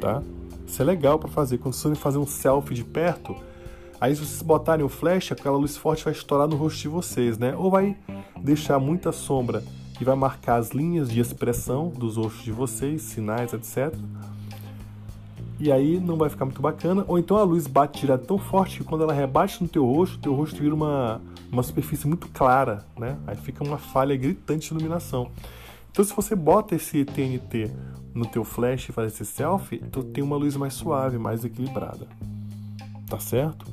Tá? 0.00 0.20
Isso 0.66 0.82
é 0.82 0.84
legal 0.84 1.20
para 1.20 1.28
fazer. 1.28 1.58
Quando 1.58 1.74
forem 1.74 1.94
fazer 1.94 2.18
um 2.18 2.26
selfie 2.26 2.74
de 2.74 2.82
perto, 2.82 3.36
aí 4.02 4.14
se 4.14 4.24
vocês 4.24 4.42
botarem 4.42 4.84
o 4.84 4.88
flash, 4.88 5.32
aquela 5.32 5.56
luz 5.56 5.76
forte 5.76 6.04
vai 6.04 6.12
estourar 6.12 6.48
no 6.48 6.56
rosto 6.56 6.80
de 6.80 6.88
vocês, 6.88 7.38
né? 7.38 7.54
Ou 7.56 7.70
vai 7.70 7.96
deixar 8.40 8.78
muita 8.78 9.12
sombra 9.12 9.62
e 10.00 10.04
vai 10.04 10.16
marcar 10.16 10.56
as 10.56 10.70
linhas 10.70 11.10
de 11.10 11.20
expressão 11.20 11.88
dos 11.88 12.16
rostos 12.16 12.42
de 12.42 12.52
vocês, 12.52 13.02
sinais, 13.02 13.52
etc 13.52 13.94
e 15.62 15.70
aí 15.70 16.00
não 16.00 16.16
vai 16.16 16.28
ficar 16.28 16.44
muito 16.44 16.60
bacana. 16.60 17.04
Ou 17.06 17.20
então 17.20 17.36
a 17.36 17.44
luz 17.44 17.68
bate 17.68 18.00
direto 18.00 18.26
tão 18.26 18.36
forte 18.36 18.78
que 18.78 18.84
quando 18.84 19.04
ela 19.04 19.12
rebate 19.12 19.62
no 19.62 19.68
teu 19.68 19.86
rosto, 19.86 20.18
teu 20.18 20.34
rosto 20.34 20.60
vira 20.60 20.74
uma, 20.74 21.20
uma 21.52 21.62
superfície 21.62 22.08
muito 22.08 22.26
clara, 22.28 22.84
né? 22.98 23.16
Aí 23.28 23.36
fica 23.36 23.62
uma 23.62 23.78
falha 23.78 24.16
gritante 24.16 24.66
de 24.66 24.74
iluminação. 24.74 25.30
Então 25.92 26.04
se 26.04 26.12
você 26.12 26.34
bota 26.34 26.74
esse 26.74 27.04
TNT 27.04 27.70
no 28.12 28.26
teu 28.26 28.42
flash 28.42 28.88
e 28.88 28.92
faz 28.92 29.12
esse 29.12 29.24
selfie, 29.24 29.78
tu 29.78 30.02
tem 30.02 30.24
uma 30.24 30.34
luz 30.34 30.56
mais 30.56 30.74
suave, 30.74 31.16
mais 31.16 31.44
equilibrada. 31.44 32.08
Tá 33.08 33.20
certo? 33.20 33.64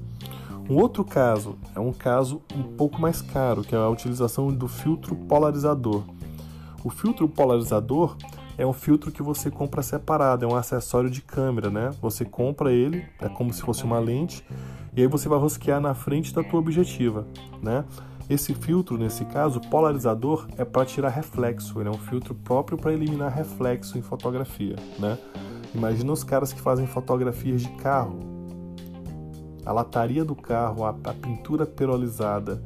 Um 0.70 0.76
outro 0.76 1.04
caso 1.04 1.58
é 1.76 1.80
um 1.80 1.92
caso 1.92 2.44
um 2.56 2.62
pouco 2.62 3.02
mais 3.02 3.24
caro, 3.24 3.64
que 3.64 3.74
é 3.74 3.78
a 3.78 3.90
utilização 3.90 4.54
do 4.54 4.68
filtro 4.68 5.16
polarizador. 5.16 6.04
O 6.84 6.92
filtro 6.92 7.28
polarizador 7.28 8.16
é 8.56 8.68
um 8.68 8.74
filtro 8.74 9.12
que 9.12 9.24
você 9.24 9.50
compra 9.50 9.82
separado, 9.82 10.46
é 10.46 10.48
um 10.48 10.56
acessório 10.56 11.10
de 11.10 11.24
câmera, 11.24 11.72
né? 11.72 11.90
Você 12.00 12.24
compra 12.24 12.72
ele, 12.72 13.04
é 13.20 13.28
como 13.28 13.52
se 13.52 13.64
fosse 13.64 13.84
uma 13.84 13.98
lente, 13.98 14.46
e 14.96 15.02
aí 15.02 15.08
você 15.08 15.28
vai 15.28 15.40
rosquear 15.40 15.82
na 15.82 15.96
frente 15.96 16.34
da 16.34 16.44
tua 16.44 16.60
objetiva, 16.60 17.26
né? 17.64 17.84
Esse 18.30 18.54
filtro, 18.54 18.96
nesse 18.96 19.26
caso, 19.26 19.60
polarizador, 19.60 20.48
é 20.56 20.64
para 20.64 20.86
tirar 20.86 21.10
reflexo. 21.10 21.80
Ele 21.80 21.90
é 21.90 21.92
um 21.92 21.98
filtro 21.98 22.36
próprio 22.36 22.78
para 22.78 22.94
eliminar 22.94 23.34
reflexo 23.34 23.98
em 23.98 24.04
fotografia, 24.04 24.76
né? 25.00 25.18
Imagina 25.74 26.12
os 26.12 26.24
caras 26.24 26.54
que 26.54 26.62
fazem 26.62 26.86
fotografias 26.86 27.64
de 27.64 27.70
carro. 27.70 28.29
A 29.70 29.72
lataria 29.72 30.26
do 30.26 30.34
carro, 30.34 30.84
a, 30.84 30.90
a 30.90 31.14
pintura 31.14 31.64
perolizada, 31.64 32.60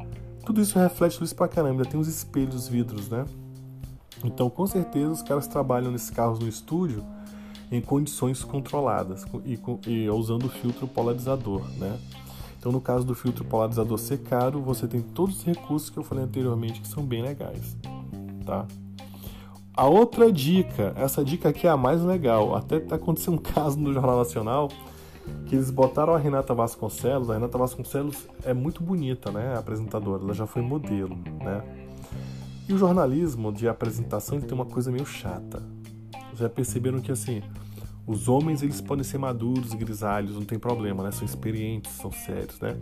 tudo 0.46 0.62
isso 0.62 0.80
reflete 0.80 1.20
luz 1.20 1.34
pra 1.34 1.50
caramba. 1.50 1.82
Ainda 1.82 1.86
tem 1.86 2.00
os 2.00 2.08
espelhos, 2.08 2.56
os 2.56 2.68
vidros, 2.70 3.10
né? 3.10 3.26
Então, 4.24 4.50
com 4.50 4.66
certeza, 4.66 5.12
os 5.12 5.22
caras 5.22 5.46
trabalham 5.46 5.92
nesses 5.92 6.10
carros 6.10 6.40
no 6.40 6.48
estúdio 6.48 7.04
em 7.70 7.82
condições 7.82 8.42
controladas 8.42 9.26
e, 9.44 9.60
e 9.86 10.10
usando 10.10 10.46
o 10.46 10.50
filtro 10.50 10.88
polarizador, 10.88 11.68
né? 11.78 12.00
Então, 12.58 12.72
no 12.72 12.80
caso 12.80 13.06
do 13.06 13.14
filtro 13.14 13.44
polarizador 13.44 13.98
ser 13.98 14.20
caro, 14.20 14.62
você 14.62 14.88
tem 14.88 15.02
todos 15.02 15.40
os 15.40 15.44
recursos 15.44 15.90
que 15.90 16.00
eu 16.00 16.04
falei 16.04 16.24
anteriormente 16.24 16.80
que 16.80 16.88
são 16.88 17.04
bem 17.04 17.22
legais, 17.22 17.76
tá? 18.46 18.66
A 19.76 19.88
outra 19.88 20.32
dica, 20.32 20.94
essa 20.96 21.22
dica 21.22 21.50
aqui 21.50 21.68
é 21.68 21.70
a 21.70 21.76
mais 21.76 22.02
legal. 22.02 22.56
Até 22.56 22.80
tá 22.80 22.96
acontecendo 22.96 23.34
um 23.34 23.42
caso 23.44 23.78
no 23.78 23.92
Jornal 23.92 24.20
Nacional 24.20 24.70
que 25.46 25.56
eles 25.56 25.70
botaram 25.70 26.14
a 26.14 26.18
Renata 26.18 26.54
Vasconcelos. 26.54 27.30
A 27.30 27.34
Renata 27.34 27.58
Vasconcelos 27.58 28.28
é 28.44 28.54
muito 28.54 28.84
bonita, 28.84 29.32
né? 29.32 29.54
A 29.56 29.60
apresentadora, 29.60 30.24
ela 30.24 30.34
já 30.34 30.48
foi 30.48 30.62
modelo, 30.62 31.16
né? 31.44 31.64
E 32.68 32.74
o 32.74 32.78
jornalismo 32.78 33.52
de 33.52 33.68
apresentação 33.68 34.40
tem 34.40 34.54
uma 34.54 34.66
coisa 34.66 34.92
meio 34.92 35.06
chata. 35.06 35.62
Já 36.34 36.50
perceberam 36.50 37.00
que 37.00 37.12
assim, 37.12 37.42
os 38.06 38.28
homens 38.28 38.62
eles 38.62 38.82
podem 38.82 39.04
ser 39.04 39.18
maduros, 39.18 39.74
grisalhos, 39.74 40.36
não 40.36 40.44
tem 40.44 40.60
problema, 40.60 41.04
né? 41.04 41.12
São 41.12 41.26
experientes, 41.26 41.92
são 41.94 42.12
sérios, 42.12 42.60
né? 42.60 42.78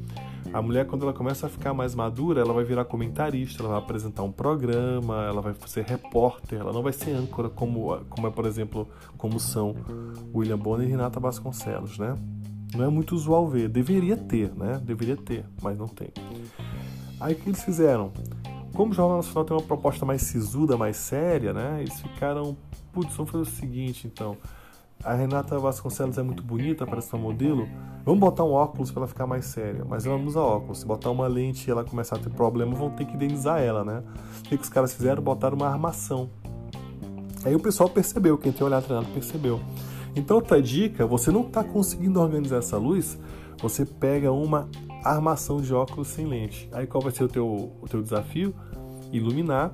A 0.52 0.62
mulher 0.62 0.88
quando 0.88 1.04
ela 1.04 1.14
começa 1.14 1.46
a 1.46 1.50
ficar 1.50 1.74
mais 1.74 1.94
madura, 1.94 2.42
ela 2.42 2.54
vai 2.54 2.64
virar 2.64 2.86
comentarista, 2.86 3.62
ela 3.62 3.70
vai 3.70 3.80
apresentar 3.80 4.24
um 4.24 4.32
programa, 4.32 5.26
ela 5.26 5.42
vai 5.42 5.54
ser 5.68 5.86
repórter, 5.86 6.60
ela 6.60 6.74
não 6.74 6.82
vai 6.82 6.92
ser 6.92 7.12
âncora 7.12 7.50
como, 7.50 7.98
como 8.10 8.28
é, 8.28 8.32
por 8.32 8.46
exemplo, 8.48 8.88
como 9.16 9.40
são 9.40 9.76
William 10.34 10.58
Bonner 10.58 10.88
e 10.88 10.92
Renata 10.92 11.20
Vasconcelos, 11.20 12.00
né? 12.00 12.16
Não 12.74 12.86
é 12.86 12.90
muito 12.90 13.14
usual 13.14 13.48
ver, 13.48 13.70
deveria 13.70 14.18
ter, 14.18 14.52
né? 14.56 14.82
Deveria 14.84 15.18
ter, 15.18 15.46
mas 15.62 15.78
não 15.78 15.88
tem. 15.88 16.10
Aí 17.20 17.34
o 17.34 17.36
que 17.36 17.48
eles 17.48 17.64
fizeram? 17.64 18.12
Como 18.74 18.92
o 18.92 18.96
Jornal 18.96 19.18
Nacional 19.18 19.46
tem 19.46 19.56
uma 19.56 19.64
proposta 19.64 20.04
mais 20.04 20.24
sisuda, 20.24 20.76
mais 20.78 20.98
séria, 20.98 21.54
né? 21.54 21.78
Eles 21.82 22.00
ficaram, 22.02 22.58
putz, 22.92 23.14
vamos 23.16 23.32
fazer 23.32 23.44
o 23.44 23.54
seguinte, 23.54 24.08
então 24.08 24.36
a 25.04 25.14
Renata 25.14 25.58
Vasconcelos 25.58 26.18
é 26.18 26.24
muito 26.24 26.44
bonita, 26.44 26.86
para 26.86 27.02
ser 27.02 27.18
modelo. 27.18 27.68
Vamos 28.06 28.20
botar 28.20 28.44
um 28.44 28.52
óculos 28.52 28.92
para 28.92 29.02
ela 29.02 29.08
ficar 29.08 29.28
mais 29.28 29.46
séria. 29.46 29.84
Mas 29.88 30.06
ela 30.06 30.18
não 30.18 30.26
usa 30.26 30.40
óculos. 30.40 30.80
Se 30.80 30.86
botar 30.86 31.10
uma 31.10 31.28
lente 31.28 31.68
e 31.68 31.72
ela 31.72 31.84
começar 31.84 32.16
a 32.16 32.20
ter 32.20 32.30
problema, 32.30 32.76
vão 32.76 32.90
ter 32.92 33.06
que 33.06 33.14
indenizar 33.14 33.62
ela, 33.62 33.84
né? 33.84 34.04
O 34.40 34.44
que, 34.44 34.58
que 34.58 34.64
os 34.64 34.70
caras 34.70 34.94
fizeram? 34.94 35.22
Botaram 35.22 35.58
uma 35.58 35.68
armação. 35.68 36.30
Aí 37.44 37.56
o 37.56 37.60
pessoal 37.60 37.90
percebeu, 37.90 38.38
quem 38.38 38.52
tem 38.52 38.66
olhado 38.66 38.86
treinado 38.86 39.08
percebeu. 39.14 39.60
Então, 40.16 40.38
outra 40.38 40.62
dica: 40.62 41.06
você 41.06 41.32
não 41.32 41.42
está 41.42 41.64
conseguindo 41.64 42.20
organizar 42.20 42.58
essa 42.58 42.78
luz, 42.78 43.18
você 43.60 43.86
pega 43.86 44.32
uma 44.32 44.70
armação 45.04 45.62
de 45.62 45.74
óculos 45.74 46.10
sem 46.10 46.28
lente. 46.28 46.70
Aí 46.72 46.86
qual 46.86 47.02
vai 47.02 47.12
ser 47.12 47.24
o 47.24 47.28
teu, 47.28 47.72
o 47.82 47.88
teu 47.90 48.02
desafio? 48.02 48.54
Iluminar, 49.12 49.74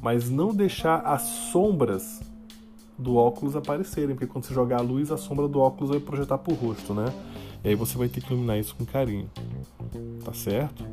mas 0.00 0.30
não 0.30 0.54
deixar 0.54 1.00
as 1.00 1.22
sombras 1.22 2.20
do 2.98 3.16
óculos 3.16 3.54
aparecerem, 3.54 4.16
porque 4.16 4.26
quando 4.26 4.44
você 4.44 4.52
jogar 4.52 4.78
a 4.78 4.82
luz, 4.82 5.12
a 5.12 5.16
sombra 5.16 5.46
do 5.46 5.60
óculos 5.60 5.90
vai 5.90 6.00
projetar 6.00 6.38
pro 6.38 6.54
rosto, 6.54 6.92
né? 6.92 7.06
E 7.62 7.68
aí 7.68 7.74
você 7.74 7.96
vai 7.96 8.08
ter 8.08 8.20
que 8.20 8.32
iluminar 8.32 8.58
isso 8.58 8.74
com 8.74 8.84
carinho. 8.84 9.30
Tá 10.24 10.32
certo? 10.32 10.84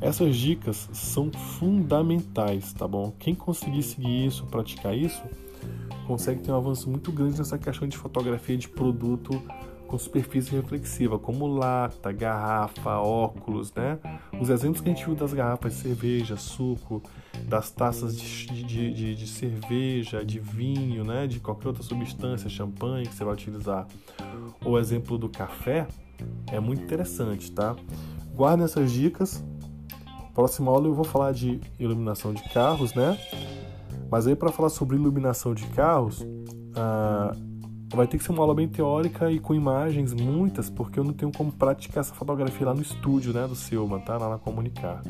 Essas 0.00 0.36
dicas 0.36 0.88
são 0.92 1.30
fundamentais, 1.32 2.72
tá 2.72 2.86
bom? 2.86 3.12
Quem 3.18 3.34
conseguir 3.34 3.82
seguir 3.82 4.26
isso, 4.26 4.46
praticar 4.46 4.96
isso, 4.96 5.20
consegue 6.06 6.40
ter 6.40 6.52
um 6.52 6.56
avanço 6.56 6.88
muito 6.88 7.10
grande 7.10 7.36
nessa 7.36 7.58
questão 7.58 7.88
de 7.88 7.96
fotografia 7.96 8.56
de 8.56 8.68
produto 8.68 9.42
com 9.88 9.98
superfície 9.98 10.54
reflexiva, 10.54 11.18
como 11.18 11.46
lata, 11.46 12.12
garrafa, 12.12 12.98
óculos, 12.98 13.72
né? 13.72 13.98
Os 14.38 14.50
exemplos 14.50 14.82
que 14.82 14.90
a 14.90 14.92
gente 14.92 15.04
viu 15.04 15.14
das 15.14 15.32
garrafas 15.32 15.72
de 15.72 15.78
cerveja, 15.80 16.36
suco, 16.36 17.02
das 17.44 17.70
taças 17.70 18.16
de, 18.16 18.46
de, 18.46 18.92
de, 18.92 19.14
de, 19.14 19.26
cerveja, 19.26 20.24
de 20.24 20.38
vinho, 20.38 21.04
né? 21.04 21.26
De 21.26 21.40
qualquer 21.40 21.68
outra 21.68 21.82
substância, 21.82 22.50
champanhe 22.50 23.06
que 23.06 23.14
você 23.14 23.24
vai 23.24 23.32
utilizar. 23.32 23.86
O 24.64 24.78
exemplo 24.78 25.16
do 25.16 25.28
café 25.28 25.88
é 26.52 26.60
muito 26.60 26.82
interessante, 26.82 27.50
tá? 27.50 27.74
Guardem 28.34 28.66
essas 28.66 28.92
dicas. 28.92 29.42
Próxima 30.34 30.70
aula 30.70 30.86
eu 30.86 30.94
vou 30.94 31.04
falar 31.04 31.32
de 31.32 31.60
iluminação 31.80 32.34
de 32.34 32.42
carros, 32.50 32.94
né? 32.94 33.18
Mas 34.10 34.26
aí 34.26 34.36
para 34.36 34.52
falar 34.52 34.68
sobre 34.68 34.96
iluminação 34.96 35.54
de 35.54 35.66
carros, 35.68 36.24
ah, 36.76 37.32
vai 37.96 38.06
ter 38.06 38.18
que 38.18 38.24
ser 38.24 38.32
uma 38.32 38.42
aula 38.42 38.54
bem 38.54 38.68
teórica 38.68 39.30
e 39.30 39.38
com 39.38 39.54
imagens, 39.54 40.12
muitas, 40.12 40.68
porque 40.68 40.98
eu 40.98 41.04
não 41.04 41.12
tenho 41.12 41.32
como 41.32 41.50
praticar 41.50 42.00
essa 42.00 42.14
fotografia 42.14 42.66
lá 42.66 42.74
no 42.74 42.82
estúdio, 42.82 43.32
né, 43.32 43.46
do 43.46 43.54
Silma, 43.54 43.98
tá? 44.00 44.16
Lá 44.18 44.28
na 44.30 44.38
Comunicar. 44.38 45.02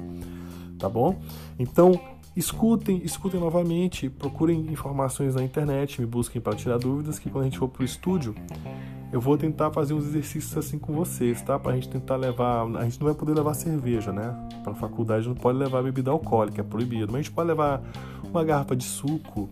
Tá 0.78 0.88
bom? 0.88 1.20
Então, 1.58 2.00
escutem, 2.36 3.02
escutem 3.04 3.40
novamente, 3.40 4.08
procurem 4.08 4.60
informações 4.70 5.34
na 5.34 5.42
internet, 5.42 6.00
me 6.00 6.06
busquem 6.06 6.40
para 6.40 6.54
tirar 6.54 6.78
dúvidas, 6.78 7.18
que 7.18 7.28
quando 7.28 7.42
a 7.42 7.44
gente 7.46 7.58
for 7.58 7.68
pro 7.68 7.84
estúdio, 7.84 8.34
eu 9.10 9.20
vou 9.20 9.36
tentar 9.36 9.70
fazer 9.70 9.94
uns 9.94 10.04
exercícios 10.04 10.56
assim 10.56 10.78
com 10.78 10.92
vocês, 10.92 11.40
tá? 11.42 11.58
Pra 11.58 11.74
gente 11.74 11.88
tentar 11.88 12.16
levar. 12.16 12.64
A 12.76 12.84
gente 12.84 13.00
não 13.00 13.06
vai 13.06 13.14
poder 13.14 13.34
levar 13.34 13.54
cerveja, 13.54 14.12
né? 14.12 14.36
Pra 14.62 14.74
faculdade 14.74 15.26
não 15.26 15.34
pode 15.34 15.58
levar 15.58 15.82
bebida 15.82 16.10
alcoólica, 16.10 16.60
é 16.60 16.64
proibido. 16.64 17.06
Mas 17.06 17.14
a 17.14 17.22
gente 17.22 17.32
pode 17.32 17.48
levar 17.48 17.82
uma 18.24 18.44
garrafa 18.44 18.76
de 18.76 18.84
suco, 18.84 19.48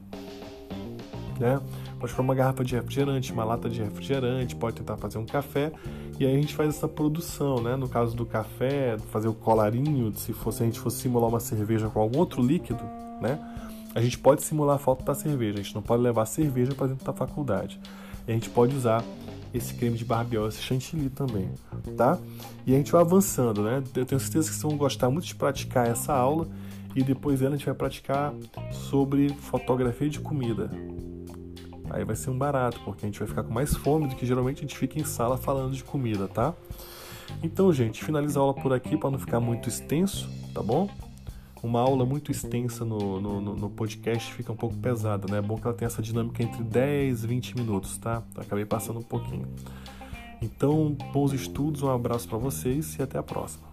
né? 1.40 1.58
Pode 1.98 2.12
comprar 2.12 2.22
uma 2.22 2.34
garrafa 2.34 2.64
de 2.64 2.74
refrigerante, 2.74 3.32
uma 3.32 3.44
lata 3.44 3.68
de 3.68 3.82
refrigerante, 3.82 4.54
pode 4.54 4.76
tentar 4.76 4.96
fazer 4.96 5.18
um 5.18 5.24
café 5.24 5.72
e 6.18 6.26
aí 6.26 6.34
a 6.34 6.40
gente 6.40 6.54
faz 6.54 6.70
essa 6.70 6.86
produção, 6.86 7.62
né? 7.62 7.74
No 7.74 7.88
caso 7.88 8.14
do 8.14 8.26
café, 8.26 8.96
fazer 9.10 9.28
o 9.28 9.34
colarinho, 9.34 10.12
se 10.14 10.32
fosse 10.32 10.62
a 10.62 10.66
gente 10.66 10.78
fosse 10.78 10.98
simular 10.98 11.28
uma 11.28 11.40
cerveja 11.40 11.88
com 11.88 12.00
algum 12.00 12.18
outro 12.18 12.42
líquido, 12.42 12.82
né? 13.20 13.38
A 13.94 14.00
gente 14.00 14.18
pode 14.18 14.42
simular 14.42 14.76
a 14.76 14.78
foto 14.78 15.04
da 15.04 15.14
cerveja, 15.14 15.58
a 15.58 15.62
gente 15.62 15.74
não 15.74 15.82
pode 15.82 16.02
levar 16.02 16.26
cerveja 16.26 16.74
para 16.74 16.88
dentro 16.88 17.04
da 17.04 17.14
faculdade. 17.14 17.80
E 18.28 18.30
a 18.30 18.34
gente 18.34 18.50
pode 18.50 18.76
usar 18.76 19.02
esse 19.54 19.72
creme 19.72 19.96
de 19.96 20.04
barbiol, 20.04 20.48
esse 20.48 20.60
chantilly 20.60 21.08
também, 21.08 21.48
tá? 21.96 22.18
E 22.66 22.74
a 22.74 22.76
gente 22.76 22.92
vai 22.92 23.00
avançando, 23.00 23.62
né? 23.62 23.82
Eu 23.94 24.04
tenho 24.04 24.20
certeza 24.20 24.48
que 24.48 24.54
vocês 24.54 24.62
vão 24.62 24.76
gostar 24.76 25.08
muito 25.08 25.24
de 25.24 25.34
praticar 25.34 25.88
essa 25.88 26.12
aula 26.12 26.46
e 26.94 27.02
depois 27.02 27.40
dela 27.40 27.54
a 27.54 27.56
gente 27.56 27.66
vai 27.66 27.74
praticar 27.74 28.34
sobre 28.70 29.30
fotografia 29.30 30.10
de 30.10 30.20
comida, 30.20 30.70
Aí 31.90 32.04
vai 32.04 32.16
ser 32.16 32.30
um 32.30 32.38
barato, 32.38 32.80
porque 32.84 33.04
a 33.04 33.08
gente 33.08 33.18
vai 33.18 33.28
ficar 33.28 33.42
com 33.42 33.52
mais 33.52 33.74
fome 33.76 34.08
do 34.08 34.16
que 34.16 34.26
geralmente 34.26 34.58
a 34.58 34.62
gente 34.62 34.76
fica 34.76 34.98
em 34.98 35.04
sala 35.04 35.36
falando 35.36 35.72
de 35.72 35.84
comida, 35.84 36.28
tá? 36.28 36.54
Então, 37.42 37.72
gente, 37.72 38.04
finaliza 38.04 38.38
a 38.38 38.42
aula 38.42 38.54
por 38.54 38.72
aqui 38.72 38.96
para 38.96 39.10
não 39.10 39.18
ficar 39.18 39.40
muito 39.40 39.68
extenso, 39.68 40.28
tá 40.54 40.62
bom? 40.62 40.88
Uma 41.62 41.80
aula 41.80 42.04
muito 42.04 42.30
extensa 42.30 42.84
no, 42.84 43.20
no, 43.20 43.56
no, 43.56 43.70
podcast 43.70 44.32
fica 44.32 44.52
um 44.52 44.56
pouco 44.56 44.76
pesada, 44.76 45.26
né? 45.30 45.38
É 45.38 45.42
bom 45.42 45.56
que 45.56 45.66
ela 45.66 45.74
tenha 45.74 45.86
essa 45.86 46.02
dinâmica 46.02 46.42
entre 46.42 46.62
10 46.62 47.24
e 47.24 47.26
20 47.26 47.56
minutos, 47.56 47.96
tá? 47.98 48.22
Acabei 48.36 48.64
passando 48.64 49.00
um 49.00 49.02
pouquinho. 49.02 49.48
Então, 50.40 50.96
bons 51.12 51.32
estudos, 51.32 51.82
um 51.82 51.90
abraço 51.90 52.28
para 52.28 52.38
vocês 52.38 52.96
e 52.96 53.02
até 53.02 53.18
a 53.18 53.22
próxima. 53.22 53.66